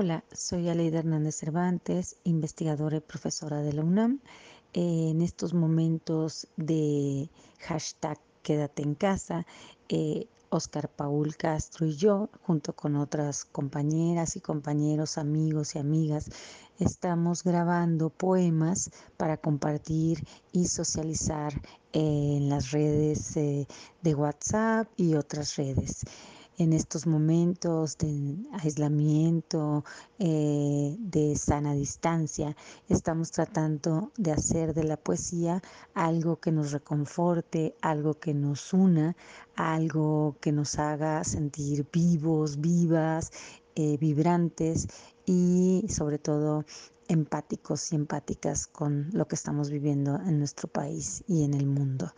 Hola, 0.00 0.22
soy 0.30 0.68
Aleida 0.68 1.00
Hernández 1.00 1.34
Cervantes, 1.34 2.18
investigadora 2.22 2.98
y 2.98 3.00
profesora 3.00 3.62
de 3.62 3.72
la 3.72 3.82
UNAM. 3.82 4.20
en 4.72 5.20
estos 5.22 5.54
momentos 5.54 6.46
de 6.56 7.28
hashtag 7.66 8.16
Quédate 8.44 8.84
en 8.84 8.94
casa, 8.94 9.44
Oscar 10.50 10.84
eh, 10.84 10.94
Paul 10.94 11.34
Castro 11.34 11.84
y 11.84 11.96
yo, 11.96 12.28
junto 12.42 12.76
con 12.76 12.94
otras 12.94 13.44
compañeras 13.44 14.36
y 14.36 14.40
compañeros, 14.40 15.18
amigos 15.18 15.74
y 15.74 15.80
amigas, 15.80 16.30
estamos 16.78 17.42
grabando 17.42 18.08
poemas 18.08 18.92
para 19.16 19.36
compartir 19.36 20.24
y 20.52 20.66
socializar 20.66 21.60
en 21.92 22.48
las 22.48 22.70
redes 22.70 23.36
eh, 23.36 23.66
de 24.02 24.14
WhatsApp 24.14 24.86
y 24.96 25.16
otras 25.16 25.56
redes 25.56 26.04
en 26.58 26.72
estos 26.72 27.06
momentos 27.06 27.96
de 27.98 28.36
aislamiento, 28.52 29.84
eh, 30.18 30.96
de 30.98 31.36
sana 31.36 31.72
distancia, 31.72 32.56
estamos 32.88 33.30
tratando 33.30 34.10
de 34.16 34.32
hacer 34.32 34.74
de 34.74 34.82
la 34.82 34.96
poesía 34.96 35.62
algo 35.94 36.40
que 36.40 36.50
nos 36.50 36.72
reconforte, 36.72 37.76
algo 37.80 38.14
que 38.14 38.34
nos 38.34 38.72
una, 38.72 39.16
algo 39.54 40.36
que 40.40 40.50
nos 40.50 40.78
haga 40.80 41.22
sentir 41.22 41.86
vivos, 41.92 42.60
vivas, 42.60 43.30
eh, 43.76 43.96
vibrantes 43.96 44.88
y 45.24 45.84
sobre 45.88 46.18
todo 46.18 46.64
empáticos 47.06 47.92
y 47.92 47.96
empáticas 47.96 48.66
con 48.66 49.08
lo 49.12 49.28
que 49.28 49.36
estamos 49.36 49.70
viviendo 49.70 50.16
en 50.16 50.40
nuestro 50.40 50.68
país 50.68 51.22
y 51.28 51.44
en 51.44 51.54
el 51.54 51.66
mundo. 51.66 52.12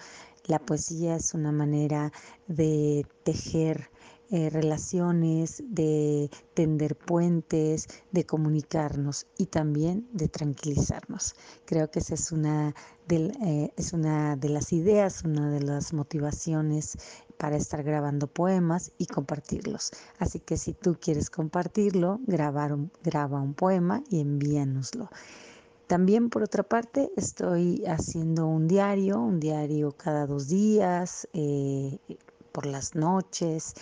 La 0.46 0.58
poesía 0.58 1.16
es 1.16 1.34
una 1.34 1.52
manera 1.52 2.12
de 2.48 3.06
tejer 3.22 3.90
eh, 4.30 4.50
relaciones, 4.50 5.62
de 5.66 6.30
tender 6.54 6.96
puentes, 6.96 7.88
de 8.12 8.24
comunicarnos 8.24 9.26
y 9.36 9.46
también 9.46 10.08
de 10.12 10.28
tranquilizarnos. 10.28 11.34
Creo 11.64 11.90
que 11.90 11.98
esa 11.98 12.14
es 12.14 12.32
una, 12.32 12.74
de, 13.08 13.32
eh, 13.44 13.72
es 13.76 13.92
una 13.92 14.36
de 14.36 14.48
las 14.48 14.72
ideas, 14.72 15.24
una 15.24 15.50
de 15.50 15.62
las 15.62 15.92
motivaciones 15.92 16.96
para 17.38 17.56
estar 17.56 17.82
grabando 17.82 18.26
poemas 18.26 18.92
y 18.98 19.06
compartirlos. 19.06 19.90
Así 20.18 20.40
que 20.40 20.56
si 20.56 20.74
tú 20.74 20.96
quieres 21.00 21.30
compartirlo, 21.30 22.20
graba 22.26 22.66
un 23.42 23.54
poema 23.54 24.02
y 24.10 24.20
envíanoslo. 24.20 25.08
También 25.90 26.30
por 26.30 26.44
otra 26.44 26.62
parte 26.62 27.10
estoy 27.16 27.82
haciendo 27.84 28.46
un 28.46 28.68
diario, 28.68 29.18
un 29.18 29.40
diario 29.40 29.90
cada 29.90 30.24
dos 30.24 30.46
días, 30.46 31.26
eh, 31.32 31.98
por 32.52 32.66
las 32.66 32.94
noches, 32.94 33.74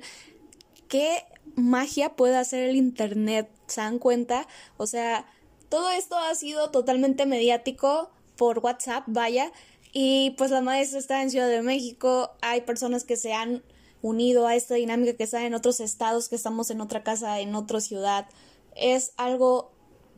Qué 0.87 1.25
magia 1.55 2.15
puede 2.15 2.37
hacer 2.37 2.69
el 2.69 2.77
Internet, 2.77 3.49
¿se 3.67 3.81
dan 3.81 3.99
cuenta? 3.99 4.47
O 4.77 4.87
sea, 4.87 5.25
todo 5.67 5.89
esto 5.89 6.17
ha 6.17 6.33
sido 6.35 6.71
totalmente 6.71 7.25
mediático 7.25 8.11
por 8.37 8.59
WhatsApp, 8.59 9.03
vaya. 9.07 9.51
Y 9.91 10.31
pues 10.37 10.49
la 10.49 10.61
maestra 10.61 10.97
está 10.97 11.21
en 11.21 11.29
Ciudad 11.29 11.49
de 11.49 11.61
México, 11.61 12.31
hay 12.41 12.61
personas 12.61 13.03
que 13.03 13.17
se 13.17 13.33
han 13.33 13.63
unido 14.01 14.47
a 14.47 14.55
esta 14.55 14.75
dinámica 14.75 15.17
que 15.17 15.23
está 15.23 15.45
en 15.45 15.55
otros 15.55 15.81
estados, 15.81 16.29
que 16.29 16.35
estamos 16.35 16.69
en 16.69 16.79
otra 16.79 17.03
casa, 17.03 17.41
en 17.41 17.53
otra 17.55 17.81
ciudad. 17.81 18.27
Es 18.75 19.13
algo 19.17 19.71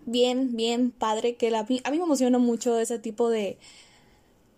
bien, 0.05 0.55
bien 0.55 0.91
padre 0.91 1.35
que 1.35 1.51
la, 1.51 1.59
a 1.59 1.63
mí 1.65 1.81
me 1.83 2.03
emociona 2.03 2.37
mucho 2.39 2.79
ese 2.79 2.99
tipo 2.99 3.29
de, 3.29 3.57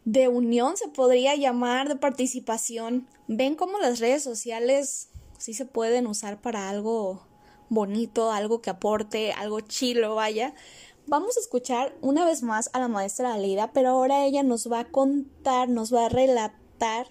de 0.06 0.28
unión, 0.28 0.78
se 0.78 0.88
podría 0.88 1.36
llamar, 1.36 1.90
de 1.90 1.96
participación. 1.96 3.08
Ven 3.28 3.56
cómo 3.56 3.80
las 3.80 4.00
redes 4.00 4.24
sociales 4.24 5.10
sí 5.38 5.54
se 5.54 5.66
pueden 5.66 6.08
usar 6.08 6.42
para 6.42 6.70
algo 6.70 7.26
bonito, 7.70 8.32
algo 8.32 8.62
que 8.62 8.70
aporte, 8.70 9.32
algo 9.34 9.60
chilo, 9.62 10.16
vaya. 10.16 10.54
Vamos 11.08 11.38
a 11.38 11.40
escuchar 11.40 11.96
una 12.02 12.26
vez 12.26 12.44
más 12.44 12.70
a 12.74 12.80
la 12.80 12.88
maestra 12.88 13.34
Alida, 13.34 13.72
pero 13.74 13.90
ahora 13.90 14.26
ella 14.26 14.44
nos 14.44 14.72
va 14.72 14.82
a 14.82 14.86
contar, 14.86 15.70
nos 15.70 15.94
va 15.94 16.06
a 16.06 16.10
relatar 16.10 17.08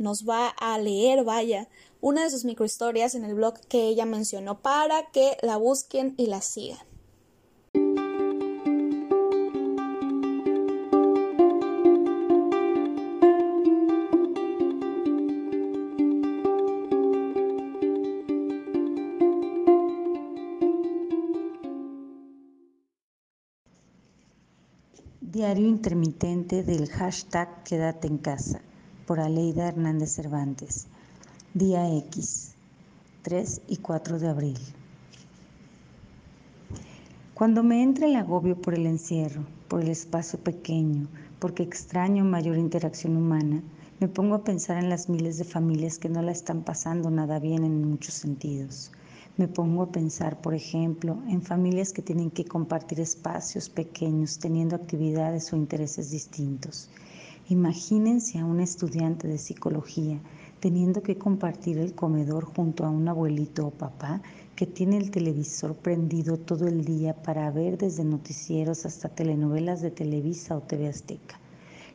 nos 0.00 0.26
va 0.26 0.48
a 0.48 0.78
leer, 0.78 1.24
vaya, 1.24 1.68
una 2.00 2.24
de 2.24 2.30
sus 2.30 2.44
microhistorias 2.44 3.14
en 3.14 3.24
el 3.24 3.34
blog 3.34 3.60
que 3.68 3.88
ella 3.88 4.06
mencionó 4.06 4.60
para 4.60 5.10
que 5.12 5.36
la 5.42 5.56
busquen 5.56 6.14
y 6.16 6.26
la 6.26 6.40
sigan. 6.40 6.78
Diario 25.20 25.68
intermitente 25.68 26.62
del 26.62 26.88
hashtag 26.88 27.62
Quédate 27.62 28.08
en 28.08 28.18
casa 28.18 28.60
por 29.06 29.20
Aleida 29.20 29.68
Hernández 29.68 30.14
Cervantes. 30.14 30.88
Día 31.52 31.92
X, 31.96 32.54
3 33.22 33.62
y 33.66 33.78
4 33.78 34.20
de 34.20 34.28
abril. 34.28 34.58
Cuando 37.34 37.64
me 37.64 37.82
entra 37.82 38.06
el 38.06 38.14
agobio 38.14 38.54
por 38.62 38.74
el 38.74 38.86
encierro, 38.86 39.44
por 39.66 39.80
el 39.80 39.88
espacio 39.88 40.38
pequeño, 40.38 41.08
porque 41.40 41.64
extraño 41.64 42.24
mayor 42.24 42.56
interacción 42.56 43.16
humana, 43.16 43.64
me 43.98 44.06
pongo 44.06 44.36
a 44.36 44.44
pensar 44.44 44.76
en 44.76 44.88
las 44.88 45.08
miles 45.08 45.38
de 45.38 45.44
familias 45.44 45.98
que 45.98 46.08
no 46.08 46.22
la 46.22 46.30
están 46.30 46.62
pasando 46.62 47.10
nada 47.10 47.40
bien 47.40 47.64
en 47.64 47.90
muchos 47.90 48.14
sentidos. 48.14 48.92
Me 49.36 49.48
pongo 49.48 49.82
a 49.82 49.90
pensar, 49.90 50.40
por 50.40 50.54
ejemplo, 50.54 51.18
en 51.26 51.42
familias 51.42 51.92
que 51.92 52.00
tienen 52.00 52.30
que 52.30 52.44
compartir 52.44 53.00
espacios 53.00 53.68
pequeños 53.68 54.38
teniendo 54.38 54.76
actividades 54.76 55.52
o 55.52 55.56
intereses 55.56 56.12
distintos. 56.12 56.90
Imagínense 57.48 58.38
a 58.38 58.44
un 58.44 58.60
estudiante 58.60 59.26
de 59.26 59.38
psicología 59.38 60.20
teniendo 60.60 61.02
que 61.02 61.16
compartir 61.16 61.78
el 61.78 61.94
comedor 61.94 62.44
junto 62.44 62.84
a 62.84 62.90
un 62.90 63.08
abuelito 63.08 63.66
o 63.66 63.70
papá 63.70 64.22
que 64.54 64.66
tiene 64.66 64.98
el 64.98 65.10
televisor 65.10 65.74
prendido 65.74 66.36
todo 66.36 66.68
el 66.68 66.84
día 66.84 67.14
para 67.14 67.50
ver 67.50 67.78
desde 67.78 68.04
noticieros 68.04 68.84
hasta 68.84 69.08
telenovelas 69.08 69.80
de 69.80 69.90
Televisa 69.90 70.56
o 70.56 70.60
TV 70.60 70.88
Azteca. 70.88 71.40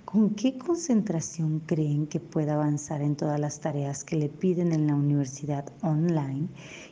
¿Con 0.04 0.36
qué 0.36 0.58
concentración 0.58 1.60
creen 1.60 2.08
que 2.08 2.20
pueda 2.20 2.54
avanzar 2.54 3.02
en 3.02 3.16
todas 3.16 3.40
las 3.40 3.60
tareas 3.60 4.04
que 4.04 4.16
le 4.16 4.30
piden 4.30 4.72
en 4.72 4.88
la 4.88 4.96
universidad 4.96 5.66
online? 5.82 6.48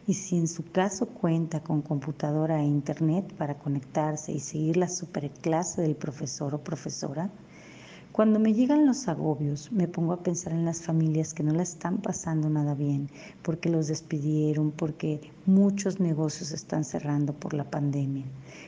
Y 0.08 0.16
si 0.16 0.38
en 0.38 0.48
su 0.48 0.64
caso 0.64 1.08
cuenta 1.08 1.62
con 1.62 1.82
computadora 1.82 2.62
e 2.62 2.66
internet 2.66 3.34
para 3.36 3.58
conectarse 3.58 4.32
y 4.32 4.40
seguir 4.40 4.78
la 4.78 4.90
superclase 4.90 5.82
del 5.84 5.96
profesor 5.96 6.54
o 6.56 6.64
profesora, 6.64 7.30
cuando 8.14 8.40
me 8.40 8.54
llegan 8.54 8.86
los 8.86 9.08
agobios, 9.08 9.72
me 9.72 9.88
pongo 9.88 10.14
a 10.14 10.22
pensar 10.22 10.54
en 10.54 10.66
las 10.66 10.84
familias 10.84 11.34
que 11.34 11.42
no 11.42 11.52
la 11.52 11.64
están 11.64 11.98
pasando 11.98 12.48
nada 12.48 12.76
bien, 12.76 13.10
porque 13.42 13.70
los 13.70 13.88
despidieron, 13.88 14.70
porque 14.70 15.20
muchos 15.48 16.00
negocios 16.00 16.52
están 16.52 16.84
cerrando 16.84 17.34
por 17.34 17.56
la 17.56 17.72
pandemia. 17.72 18.26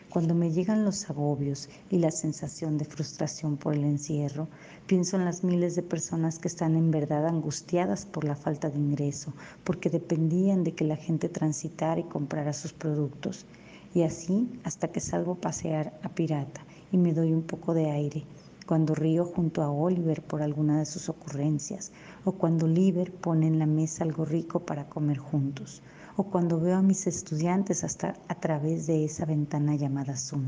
Cuando 0.09 0.33
me 0.33 0.49
llegan 0.49 0.83
los 0.83 1.07
agobios 1.11 1.69
y 1.91 1.99
la 1.99 2.09
sensación 2.09 2.79
de 2.79 2.85
frustración 2.85 3.55
por 3.55 3.75
el 3.75 3.83
encierro, 3.83 4.47
pienso 4.87 5.15
en 5.15 5.25
las 5.25 5.43
miles 5.43 5.75
de 5.75 5.83
personas 5.83 6.39
que 6.39 6.47
están 6.47 6.75
en 6.75 6.89
verdad 6.89 7.27
angustiadas 7.27 8.07
por 8.07 8.23
la 8.23 8.35
falta 8.35 8.71
de 8.71 8.79
ingreso, 8.79 9.31
porque 9.63 9.91
dependían 9.91 10.63
de 10.63 10.73
que 10.73 10.85
la 10.85 10.95
gente 10.95 11.29
transitara 11.29 11.99
y 11.99 12.05
comprara 12.05 12.51
sus 12.51 12.73
productos. 12.73 13.45
Y 13.93 14.01
así 14.01 14.49
hasta 14.63 14.87
que 14.87 15.01
salgo 15.01 15.33
a 15.33 15.41
pasear 15.41 15.99
a 16.01 16.09
pirata 16.09 16.65
y 16.91 16.97
me 16.97 17.13
doy 17.13 17.31
un 17.31 17.43
poco 17.43 17.75
de 17.75 17.91
aire 17.91 18.25
cuando 18.65 18.95
río 18.95 19.25
junto 19.25 19.61
a 19.61 19.69
Oliver 19.69 20.21
por 20.21 20.41
alguna 20.41 20.79
de 20.79 20.85
sus 20.85 21.09
ocurrencias, 21.09 21.91
o 22.23 22.31
cuando 22.31 22.65
Oliver 22.65 23.11
pone 23.11 23.47
en 23.47 23.59
la 23.59 23.65
mesa 23.65 24.03
algo 24.03 24.25
rico 24.25 24.59
para 24.61 24.89
comer 24.89 25.17
juntos, 25.17 25.81
o 26.17 26.23
cuando 26.23 26.59
veo 26.59 26.77
a 26.77 26.81
mis 26.81 27.07
estudiantes 27.07 27.83
hasta 27.83 28.15
a 28.27 28.35
través 28.35 28.87
de 28.87 29.05
esa 29.05 29.25
ventana 29.25 29.75
llamada 29.75 30.17
Zoom, 30.17 30.45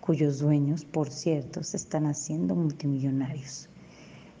cuyos 0.00 0.40
dueños, 0.40 0.84
por 0.84 1.10
cierto, 1.10 1.62
se 1.62 1.76
están 1.76 2.06
haciendo 2.06 2.54
multimillonarios. 2.54 3.68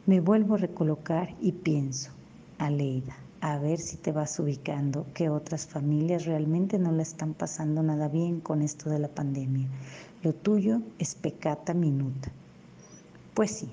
Me 0.06 0.20
vuelvo 0.20 0.56
a 0.56 0.58
recolocar 0.58 1.34
y 1.40 1.52
pienso, 1.52 2.10
Aleida, 2.58 3.16
a 3.40 3.58
ver 3.58 3.78
si 3.78 3.96
te 3.96 4.12
vas 4.12 4.38
ubicando 4.38 5.06
que 5.14 5.30
otras 5.30 5.66
familias 5.66 6.26
realmente 6.26 6.78
no 6.78 6.92
la 6.92 7.02
están 7.02 7.34
pasando 7.34 7.82
nada 7.82 8.08
bien 8.08 8.40
con 8.40 8.60
esto 8.60 8.90
de 8.90 8.98
la 8.98 9.08
pandemia. 9.08 9.68
Lo 10.22 10.34
tuyo 10.34 10.80
es 10.98 11.14
pecata 11.14 11.72
minuta. 11.72 12.32
Pues 13.34 13.50
sí, 13.50 13.68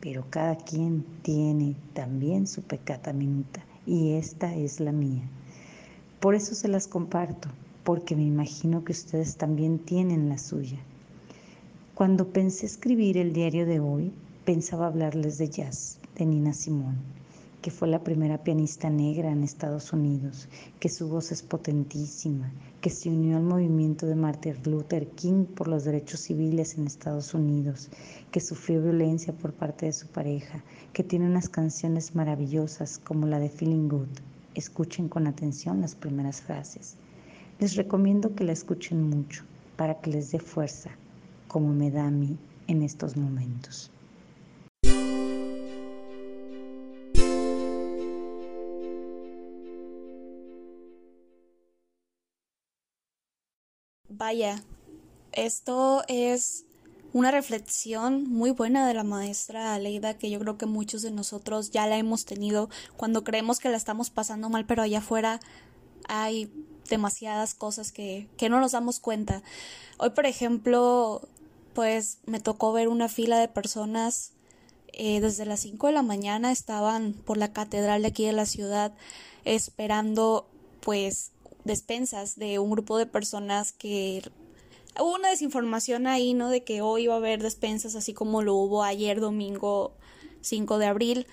pero 0.00 0.24
cada 0.28 0.56
quien 0.56 1.04
tiene 1.22 1.76
también 1.92 2.48
su 2.48 2.62
pecata 2.62 3.12
minuta 3.12 3.64
y 3.86 4.14
esta 4.14 4.54
es 4.54 4.80
la 4.80 4.90
mía. 4.92 5.22
Por 6.18 6.34
eso 6.34 6.54
se 6.54 6.68
las 6.68 6.88
comparto, 6.88 7.48
porque 7.84 8.16
me 8.16 8.24
imagino 8.24 8.84
que 8.84 8.92
ustedes 8.92 9.36
también 9.36 9.78
tienen 9.78 10.28
la 10.28 10.38
suya. 10.38 10.78
Cuando 11.94 12.28
pensé 12.28 12.66
escribir 12.66 13.16
el 13.16 13.32
diario 13.32 13.66
de 13.66 13.78
hoy, 13.78 14.12
pensaba 14.44 14.88
hablarles 14.88 15.38
de 15.38 15.48
jazz, 15.48 15.98
de 16.16 16.26
Nina 16.26 16.52
Simone 16.52 17.23
que 17.64 17.70
fue 17.70 17.88
la 17.88 18.04
primera 18.04 18.44
pianista 18.44 18.90
negra 18.90 19.32
en 19.32 19.42
Estados 19.42 19.94
Unidos, 19.94 20.50
que 20.78 20.90
su 20.90 21.08
voz 21.08 21.32
es 21.32 21.42
potentísima, 21.42 22.52
que 22.82 22.90
se 22.90 23.08
unió 23.08 23.38
al 23.38 23.42
movimiento 23.42 24.04
de 24.04 24.14
Martin 24.14 24.56
Luther 24.66 25.08
King 25.12 25.46
por 25.46 25.68
los 25.68 25.84
derechos 25.84 26.20
civiles 26.20 26.76
en 26.76 26.86
Estados 26.86 27.32
Unidos, 27.32 27.88
que 28.30 28.42
sufrió 28.42 28.82
violencia 28.82 29.32
por 29.32 29.54
parte 29.54 29.86
de 29.86 29.94
su 29.94 30.08
pareja, 30.08 30.62
que 30.92 31.04
tiene 31.04 31.24
unas 31.24 31.48
canciones 31.48 32.14
maravillosas 32.14 32.98
como 32.98 33.26
la 33.26 33.38
de 33.38 33.48
Feeling 33.48 33.88
Good. 33.88 34.20
Escuchen 34.54 35.08
con 35.08 35.26
atención 35.26 35.80
las 35.80 35.94
primeras 35.94 36.42
frases. 36.42 36.98
Les 37.60 37.76
recomiendo 37.76 38.34
que 38.34 38.44
la 38.44 38.52
escuchen 38.52 39.08
mucho 39.08 39.42
para 39.78 40.02
que 40.02 40.10
les 40.10 40.32
dé 40.32 40.38
fuerza, 40.38 40.90
como 41.48 41.72
me 41.72 41.90
da 41.90 42.08
a 42.08 42.10
mí 42.10 42.36
en 42.66 42.82
estos 42.82 43.16
momentos. 43.16 43.90
Vaya, 54.16 54.62
esto 55.32 56.04
es 56.06 56.66
una 57.12 57.32
reflexión 57.32 58.30
muy 58.30 58.52
buena 58.52 58.86
de 58.86 58.94
la 58.94 59.02
maestra 59.02 59.74
Aleida 59.74 60.14
que 60.14 60.30
yo 60.30 60.38
creo 60.38 60.56
que 60.56 60.66
muchos 60.66 61.02
de 61.02 61.10
nosotros 61.10 61.72
ya 61.72 61.88
la 61.88 61.96
hemos 61.96 62.24
tenido 62.24 62.70
cuando 62.96 63.24
creemos 63.24 63.58
que 63.58 63.70
la 63.70 63.76
estamos 63.76 64.10
pasando 64.10 64.48
mal, 64.50 64.66
pero 64.66 64.82
allá 64.82 64.98
afuera 64.98 65.40
hay 66.06 66.48
demasiadas 66.88 67.54
cosas 67.54 67.90
que, 67.90 68.28
que 68.36 68.48
no 68.48 68.60
nos 68.60 68.70
damos 68.70 69.00
cuenta. 69.00 69.42
Hoy, 69.98 70.10
por 70.10 70.26
ejemplo, 70.26 71.28
pues 71.72 72.18
me 72.24 72.38
tocó 72.38 72.72
ver 72.72 72.86
una 72.86 73.08
fila 73.08 73.40
de 73.40 73.48
personas 73.48 74.30
eh, 74.92 75.20
desde 75.20 75.44
las 75.44 75.58
5 75.58 75.88
de 75.88 75.92
la 75.92 76.02
mañana 76.02 76.52
estaban 76.52 77.14
por 77.14 77.36
la 77.36 77.52
catedral 77.52 78.02
de 78.02 78.08
aquí 78.08 78.24
de 78.24 78.32
la 78.32 78.46
ciudad 78.46 78.92
esperando 79.44 80.46
pues 80.78 81.32
despensas 81.64 82.36
de 82.36 82.58
un 82.58 82.70
grupo 82.70 82.98
de 82.98 83.06
personas 83.06 83.72
que 83.72 84.22
hubo 85.00 85.14
una 85.14 85.30
desinformación 85.30 86.06
ahí, 86.06 86.34
¿no? 86.34 86.48
De 86.50 86.64
que 86.64 86.82
hoy 86.82 87.04
iba 87.04 87.14
a 87.14 87.18
haber 87.18 87.42
despensas, 87.42 87.94
así 87.94 88.14
como 88.14 88.42
lo 88.42 88.54
hubo 88.54 88.82
ayer 88.82 89.20
domingo 89.20 89.96
5 90.42 90.78
de 90.78 90.86
abril. 90.86 91.26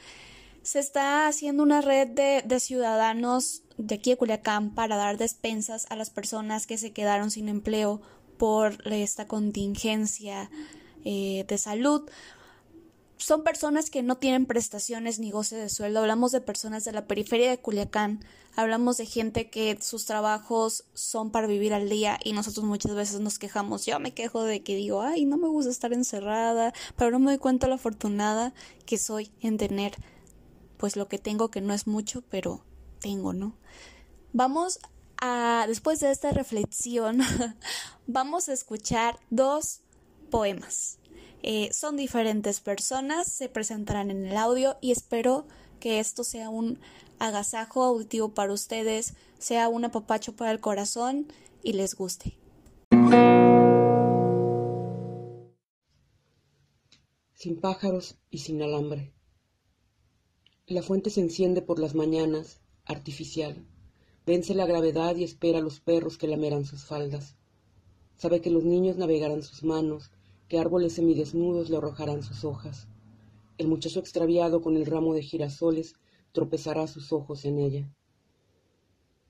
Se 0.64 0.80
está 0.80 1.28
haciendo 1.28 1.64
una 1.64 1.82
red 1.82 2.08
de, 2.08 2.60
ciudadanos 2.60 3.64
de 3.78 3.96
aquí 3.96 4.12
de 4.12 4.18
Culiacán 4.18 4.74
para 4.74 4.96
dar 4.96 5.18
despensas 5.18 5.88
a 5.90 5.96
las 5.96 6.10
personas 6.10 6.68
que 6.68 6.78
se 6.78 6.92
quedaron 6.92 7.32
sin 7.32 7.50
empleo 7.50 8.02
por 8.38 8.78
esta 8.92 9.28
contingencia 9.28 10.50
eh, 11.04 11.46
de 11.48 11.58
salud 11.58 12.04
son 13.22 13.44
personas 13.44 13.92
que 13.92 14.02
no 14.02 14.18
tienen 14.18 14.48
prestaciones 14.48 15.20
ni 15.20 15.30
goce 15.30 15.56
de 15.56 15.70
sueldo. 15.70 16.00
Hablamos 16.00 16.32
de 16.32 16.42
personas 16.42 16.84
de 16.84 16.92
la 16.92 17.06
periferia 17.06 17.52
de 17.52 17.60
Culiacán. 17.60 18.24
Hablamos 18.56 18.98
de 18.98 19.06
gente 19.06 19.50
que 19.50 19.78
sus 19.80 20.06
trabajos 20.06 20.86
son 20.96 21.30
para 21.30 21.46
vivir 21.46 21.74
al 21.74 21.88
día 21.88 22.20
y 22.24 22.34
nosotros 22.34 22.66
muchas 22.66 22.96
veces 22.96 23.20
nos 23.20 23.38
quejamos. 23.38 23.86
Yo 23.86 24.00
me 24.00 24.16
quejo 24.16 24.44
de 24.44 24.64
que 24.64 24.76
digo, 24.76 25.04
ay, 25.04 25.26
no 25.26 25.38
me 25.38 25.48
gusta 25.48 25.70
estar 25.70 25.94
encerrada, 25.94 26.74
pero 26.98 27.12
no 27.12 27.20
me 27.20 27.32
doy 27.32 27.38
cuenta 27.38 27.68
lo 27.68 27.76
afortunada 27.76 28.54
que 28.86 28.98
soy 28.98 29.32
en 29.40 29.58
tener 29.58 29.94
pues 30.78 30.96
lo 30.96 31.08
que 31.08 31.20
tengo 31.20 31.52
que 31.52 31.62
no 31.62 31.76
es 31.76 31.86
mucho, 31.86 32.24
pero 32.28 32.66
tengo, 33.00 33.34
¿no? 33.34 33.56
Vamos 34.34 34.80
a, 35.22 35.66
después 35.68 36.00
de 36.00 36.10
esta 36.10 36.32
reflexión, 36.32 37.20
vamos 38.08 38.50
a 38.50 38.54
escuchar 38.54 39.20
dos 39.30 39.82
poemas. 40.32 40.98
Eh, 41.44 41.70
son 41.74 41.98
diferentes 41.98 42.60
personas, 42.60 43.28
se 43.28 43.50
presentarán 43.50 44.12
en 44.12 44.26
el 44.26 44.38
audio 44.38 44.78
y 44.80 44.92
espero 44.92 45.46
que 45.80 46.00
esto 46.00 46.24
sea 46.24 46.50
un 46.50 46.80
agasajo 47.18 47.84
auditivo 47.84 48.30
para 48.30 48.54
ustedes, 48.54 49.16
sea 49.40 49.68
un 49.68 49.86
apapacho 49.86 50.36
para 50.36 50.52
el 50.52 50.60
corazón 50.60 51.28
y 51.64 51.74
les 51.74 51.96
guste. 51.96 52.38
Sin 57.34 57.60
pájaros 57.60 58.18
y 58.30 58.38
sin 58.40 58.62
alambre. 58.62 59.14
La 60.68 60.84
fuente 60.84 61.10
se 61.10 61.22
enciende 61.22 61.64
por 61.64 61.80
las 61.80 61.96
mañanas, 61.96 62.62
artificial. 62.86 63.66
Vence 64.28 64.54
la 64.54 64.68
gravedad 64.68 65.16
y 65.16 65.24
espera 65.24 65.58
a 65.58 65.62
los 65.62 65.80
perros 65.80 66.20
que 66.20 66.28
lameran 66.28 66.66
sus 66.66 66.86
faldas. 66.86 67.36
Sabe 68.18 68.42
que 68.42 68.52
los 68.52 68.64
niños 68.64 68.98
navegarán 68.98 69.42
sus 69.42 69.64
manos 69.64 70.12
que 70.52 70.60
árboles 70.60 70.92
semidesnudos 70.92 71.70
le 71.70 71.78
arrojarán 71.78 72.24
sus 72.24 72.44
hojas. 72.44 72.90
El 73.58 73.70
muchacho 73.70 74.02
extraviado 74.02 74.62
con 74.62 74.76
el 74.76 74.86
ramo 74.86 75.14
de 75.14 75.24
girasoles 75.24 75.96
tropezará 76.34 76.88
sus 76.88 77.14
ojos 77.14 77.46
en 77.46 77.58
ella. 77.58 77.90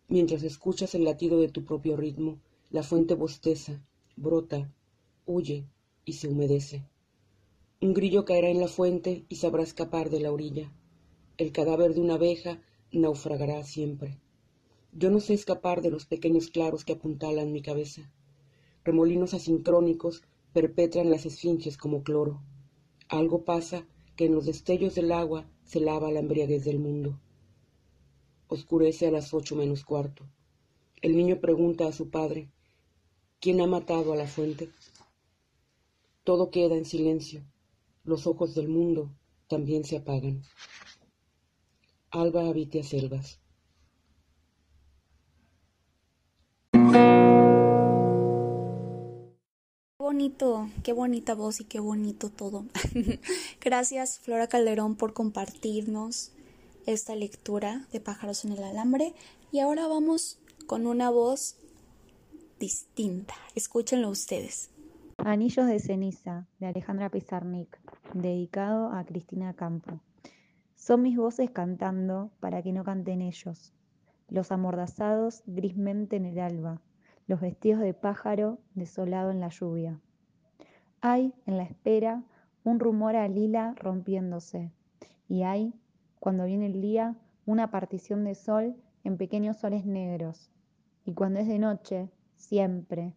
Mientras 0.07 0.41
escuchas 0.41 0.95
el 0.95 1.03
latido 1.03 1.39
de 1.39 1.47
tu 1.47 1.63
propio 1.63 1.95
ritmo, 1.95 2.39
la 2.71 2.81
fuente 2.81 3.13
bosteza, 3.13 3.86
brota, 4.15 4.73
huye 5.27 5.67
y 6.05 6.13
se 6.13 6.27
humedece. 6.27 6.88
Un 7.81 7.93
grillo 7.93 8.25
caerá 8.25 8.49
en 8.49 8.60
la 8.60 8.67
fuente 8.67 9.23
y 9.29 9.36
sabrá 9.36 9.62
escapar 9.62 10.10
de 10.10 10.21
la 10.21 10.31
orilla. 10.31 10.73
El 11.38 11.51
cadáver 11.51 11.93
de 11.93 12.01
una 12.01 12.15
abeja 12.15 12.63
naufragará 12.91 13.63
siempre. 13.63 14.17
Yo 14.91 15.12
no 15.12 15.19
sé 15.19 15.36
escapar 15.36 15.84
de 15.84 15.91
los 15.91 16.07
pequeños 16.07 16.47
claros 16.47 16.84
que 16.84 16.93
apuntalan 16.93 17.51
mi 17.51 17.62
cabeza. 17.62 18.12
remolinos 18.84 19.36
asincrónicos 19.36 20.23
perpetran 20.53 21.09
las 21.09 21.25
esfinges 21.25 21.77
como 21.77 22.03
cloro. 22.03 22.41
Algo 23.07 23.43
pasa 23.43 23.85
que 24.15 24.25
en 24.25 24.35
los 24.35 24.45
destellos 24.45 24.95
del 24.95 25.11
agua 25.11 25.49
se 25.63 25.79
lava 25.79 26.11
la 26.11 26.19
embriaguez 26.19 26.63
del 26.65 26.79
mundo. 26.79 27.19
Oscurece 28.47 29.07
a 29.07 29.11
las 29.11 29.33
ocho 29.33 29.55
menos 29.55 29.83
cuarto. 29.83 30.25
El 31.01 31.15
niño 31.15 31.39
pregunta 31.39 31.87
a 31.87 31.93
su 31.93 32.09
padre, 32.09 32.51
¿quién 33.39 33.61
ha 33.61 33.67
matado 33.67 34.13
a 34.13 34.15
la 34.15 34.27
fuente? 34.27 34.69
Todo 36.23 36.51
queda 36.51 36.75
en 36.75 36.85
silencio. 36.85 37.43
Los 38.03 38.27
ojos 38.27 38.53
del 38.53 38.67
mundo 38.67 39.11
también 39.47 39.83
se 39.83 39.97
apagan. 39.97 40.43
Alba 42.11 42.47
Abitia 42.47 42.83
Selvas. 42.83 43.40
Qué 50.84 50.93
bonita 50.93 51.34
voz 51.34 51.62
y 51.62 51.63
qué 51.63 51.79
bonito 51.79 52.29
todo. 52.29 52.65
Gracias 53.62 54.19
Flora 54.19 54.45
Calderón 54.45 54.95
por 54.95 55.13
compartirnos 55.13 56.31
esta 56.86 57.15
lectura 57.15 57.88
de 57.91 58.01
Pájaros 58.01 58.45
en 58.45 58.51
el 58.51 58.63
Alambre 58.63 59.15
y 59.51 59.60
ahora 59.60 59.88
vamos 59.88 60.38
con 60.67 60.86
una 60.86 61.10
voz 61.10 61.55
distinta. 62.60 63.34
Escúchenlo 63.55 64.10
ustedes. 64.10 64.69
Anillos 65.17 65.65
de 65.65 65.79
ceniza 65.79 66.47
de 66.60 66.67
Alejandra 66.67 67.10
Pizarnik, 67.10 67.79
dedicado 68.13 68.91
a 68.91 69.03
Cristina 69.03 69.55
Campo. 69.55 70.01
Son 70.75 71.01
mis 71.01 71.17
voces 71.17 71.49
cantando 71.49 72.29
para 72.39 72.62
que 72.62 72.73
no 72.73 72.84
canten 72.84 73.21
ellos, 73.21 73.73
los 74.29 74.51
amordazados 74.51 75.41
grismente 75.47 76.15
en 76.15 76.25
el 76.25 76.39
alba, 76.39 76.79
los 77.25 77.41
vestidos 77.41 77.81
de 77.81 77.95
pájaro 77.95 78.60
desolado 78.75 79.31
en 79.31 79.39
la 79.39 79.49
lluvia. 79.49 79.99
Hay, 81.03 81.33
en 81.47 81.57
la 81.57 81.63
espera, 81.63 82.21
un 82.63 82.79
rumor 82.79 83.15
a 83.15 83.27
lila 83.27 83.73
rompiéndose, 83.79 84.71
y 85.27 85.41
hay, 85.41 85.73
cuando 86.19 86.45
viene 86.45 86.67
el 86.67 86.79
día, 86.79 87.15
una 87.47 87.71
partición 87.71 88.23
de 88.23 88.35
sol 88.35 88.75
en 89.03 89.17
pequeños 89.17 89.57
soles 89.57 89.83
negros, 89.83 90.51
y 91.03 91.15
cuando 91.15 91.39
es 91.39 91.47
de 91.47 91.57
noche, 91.57 92.11
siempre, 92.35 93.15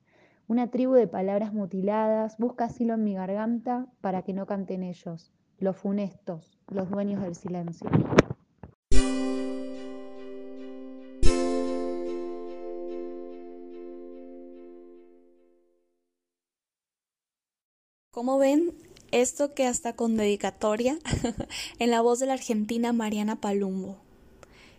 una 0.49 0.71
tribu 0.71 0.95
de 0.95 1.07
palabras 1.07 1.53
mutiladas 1.53 2.39
busca 2.39 2.65
asilo 2.65 2.95
en 2.95 3.05
mi 3.05 3.15
garganta 3.17 3.87
para 4.01 4.23
que 4.23 4.33
no 4.33 4.47
canten 4.47 4.83
ellos, 4.83 5.31
los 5.59 5.77
funestos, 5.77 6.59
los 6.69 6.89
dueños 6.89 7.21
del 7.21 7.35
silencio. 7.35 7.91
Como 18.25 18.39
ven, 18.39 18.73
esto 19.11 19.53
que 19.53 19.67
hasta 19.67 19.97
con 19.97 20.17
dedicatoria 20.17 20.99
en 21.79 21.91
la 21.91 22.01
voz 22.01 22.21
de 22.21 22.27
la 22.27 22.33
argentina 22.33 22.95
Mariana 22.95 23.39
Palumbo. 23.39 23.99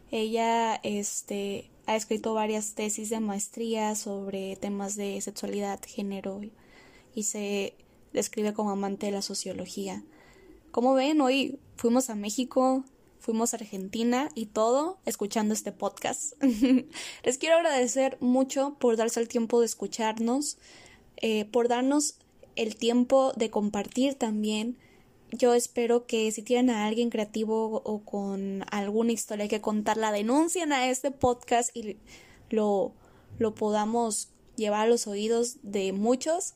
Ella 0.09 0.77
este, 0.81 1.69
ha 1.85 1.95
escrito 1.95 2.33
varias 2.33 2.73
tesis 2.73 3.11
de 3.11 3.19
maestría 3.19 3.93
sobre 3.93 4.55
temas 4.55 4.95
de 4.95 5.21
sexualidad, 5.21 5.79
género 5.85 6.41
y 7.13 7.21
se 7.21 7.75
describe 8.13 8.55
como 8.55 8.71
amante 8.71 9.05
de 9.05 9.11
la 9.11 9.21
sociología. 9.21 10.03
Como 10.71 10.95
ven, 10.95 11.21
hoy 11.21 11.59
fuimos 11.75 12.09
a 12.09 12.15
México, 12.15 12.83
fuimos 13.19 13.53
a 13.53 13.57
Argentina 13.57 14.29
y 14.33 14.47
todo 14.47 14.97
escuchando 15.05 15.53
este 15.53 15.71
podcast. 15.71 16.33
Les 17.23 17.37
quiero 17.37 17.57
agradecer 17.57 18.17
mucho 18.21 18.75
por 18.79 18.97
darse 18.97 19.19
el 19.19 19.27
tiempo 19.27 19.59
de 19.59 19.67
escucharnos, 19.67 20.57
eh, 21.17 21.45
por 21.45 21.67
darnos 21.67 22.17
el 22.55 22.75
tiempo 22.75 23.33
de 23.35 23.49
compartir 23.49 24.15
también. 24.15 24.77
Yo 25.31 25.53
espero 25.53 26.05
que 26.05 26.31
si 26.31 26.41
tienen 26.41 26.75
a 26.75 26.85
alguien 26.85 27.09
creativo 27.09 27.81
o 27.83 27.99
con 27.99 28.63
alguna 28.71 29.11
historia 29.11 29.47
que 29.47 29.61
contar, 29.61 29.97
la 29.97 30.11
denuncien 30.11 30.71
a 30.71 30.89
este 30.89 31.11
podcast 31.11 31.75
y 31.75 31.97
lo, 32.49 32.93
lo 33.39 33.55
podamos 33.55 34.29
llevar 34.55 34.85
a 34.85 34.89
los 34.89 35.07
oídos 35.07 35.57
de 35.63 35.91
muchos. 35.93 36.53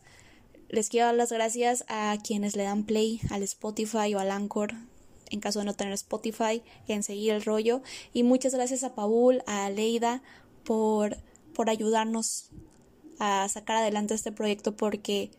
Les 0.69 0.89
quiero 0.89 1.07
dar 1.07 1.15
las 1.15 1.31
gracias 1.31 1.83
a 1.87 2.17
quienes 2.23 2.55
le 2.55 2.63
dan 2.63 2.83
play 2.83 3.21
al 3.31 3.43
Spotify 3.43 4.13
o 4.13 4.19
al 4.19 4.31
Anchor 4.31 4.75
en 5.29 5.39
caso 5.39 5.59
de 5.59 5.65
no 5.65 5.73
tener 5.73 5.93
Spotify, 5.93 6.63
en 6.87 7.03
seguir 7.03 7.33
el 7.33 7.43
rollo. 7.43 7.81
Y 8.13 8.23
muchas 8.23 8.53
gracias 8.53 8.83
a 8.83 8.95
Paul, 8.95 9.43
a 9.47 9.69
Leida 9.69 10.21
por, 10.63 11.17
por 11.53 11.69
ayudarnos 11.69 12.49
a 13.19 13.47
sacar 13.49 13.77
adelante 13.77 14.13
este 14.13 14.31
proyecto 14.31 14.75
porque 14.75 15.31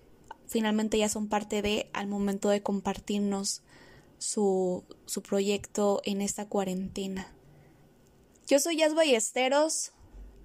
finalmente 0.51 0.99
ya 0.99 1.09
son 1.09 1.29
parte 1.29 1.63
de 1.63 1.89
al 1.93 2.09
momento 2.09 2.49
de 2.49 2.61
compartirnos 2.61 3.63
su, 4.19 4.83
su 5.07 5.23
proyecto 5.23 6.03
en 6.05 6.21
esta 6.21 6.49
cuarentena. 6.49 7.33
Yo 8.49 8.59
soy 8.59 8.79
Yas 8.79 8.95
Ballesteros 8.95 9.93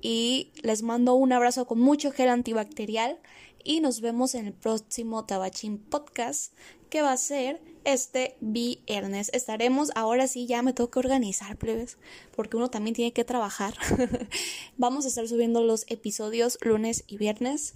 y 0.02 0.52
les 0.62 0.84
mando 0.84 1.15
un 1.15 1.34
abrazo 1.34 1.65
con 1.65 1.80
mucho 1.80 2.12
gel 2.12 2.30
antibacterial 2.30 3.20
y 3.63 3.82
nos 3.82 4.00
vemos 4.00 4.36
en 4.36 4.46
el 4.46 4.54
próximo 4.54 5.26
Tabachín 5.26 5.80
Podcast 5.80 6.54
que 6.91 7.02
va 7.02 7.12
a 7.12 7.18
ser 7.18 7.60
este 7.84 8.38
viernes. 8.39 9.32
Estaremos, 9.34 9.91
ahora 9.96 10.28
sí, 10.28 10.46
ya 10.46 10.62
me 10.62 10.72
tengo 10.72 10.91
que 10.91 11.00
organizar, 11.00 11.58
plebes, 11.58 11.98
porque 12.36 12.58
uno 12.58 12.70
también 12.70 12.94
tiene 12.94 13.12
que 13.12 13.26
trabajar. 13.26 13.74
Vamos 14.78 15.06
a 15.06 15.08
estar 15.08 15.28
subiendo 15.28 15.63
los 15.63 15.86
episodios 15.89 16.60
lunes 16.62 17.04
y 17.08 17.18
viernes. 17.18 17.74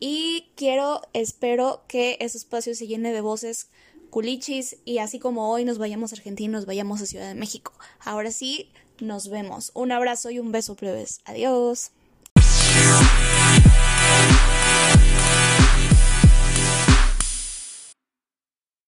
Y 0.00 0.48
quiero, 0.56 1.02
espero 1.12 1.84
que 1.86 2.16
ese 2.20 2.38
espacio 2.38 2.74
se 2.74 2.86
llene 2.86 3.12
de 3.12 3.20
voces 3.20 3.68
culichis 4.08 4.78
y 4.84 4.98
así 4.98 5.18
como 5.18 5.50
hoy 5.50 5.64
nos 5.64 5.78
vayamos 5.78 6.12
a 6.12 6.16
Argentina, 6.16 6.52
nos 6.52 6.66
vayamos 6.66 7.00
a 7.00 7.06
Ciudad 7.06 7.28
de 7.28 7.34
México. 7.34 7.72
Ahora 8.00 8.32
sí, 8.32 8.70
nos 8.98 9.28
vemos. 9.28 9.70
Un 9.74 9.92
abrazo 9.92 10.30
y 10.30 10.38
un 10.38 10.52
beso, 10.52 10.74
plebes. 10.74 11.20
Adiós. 11.26 11.92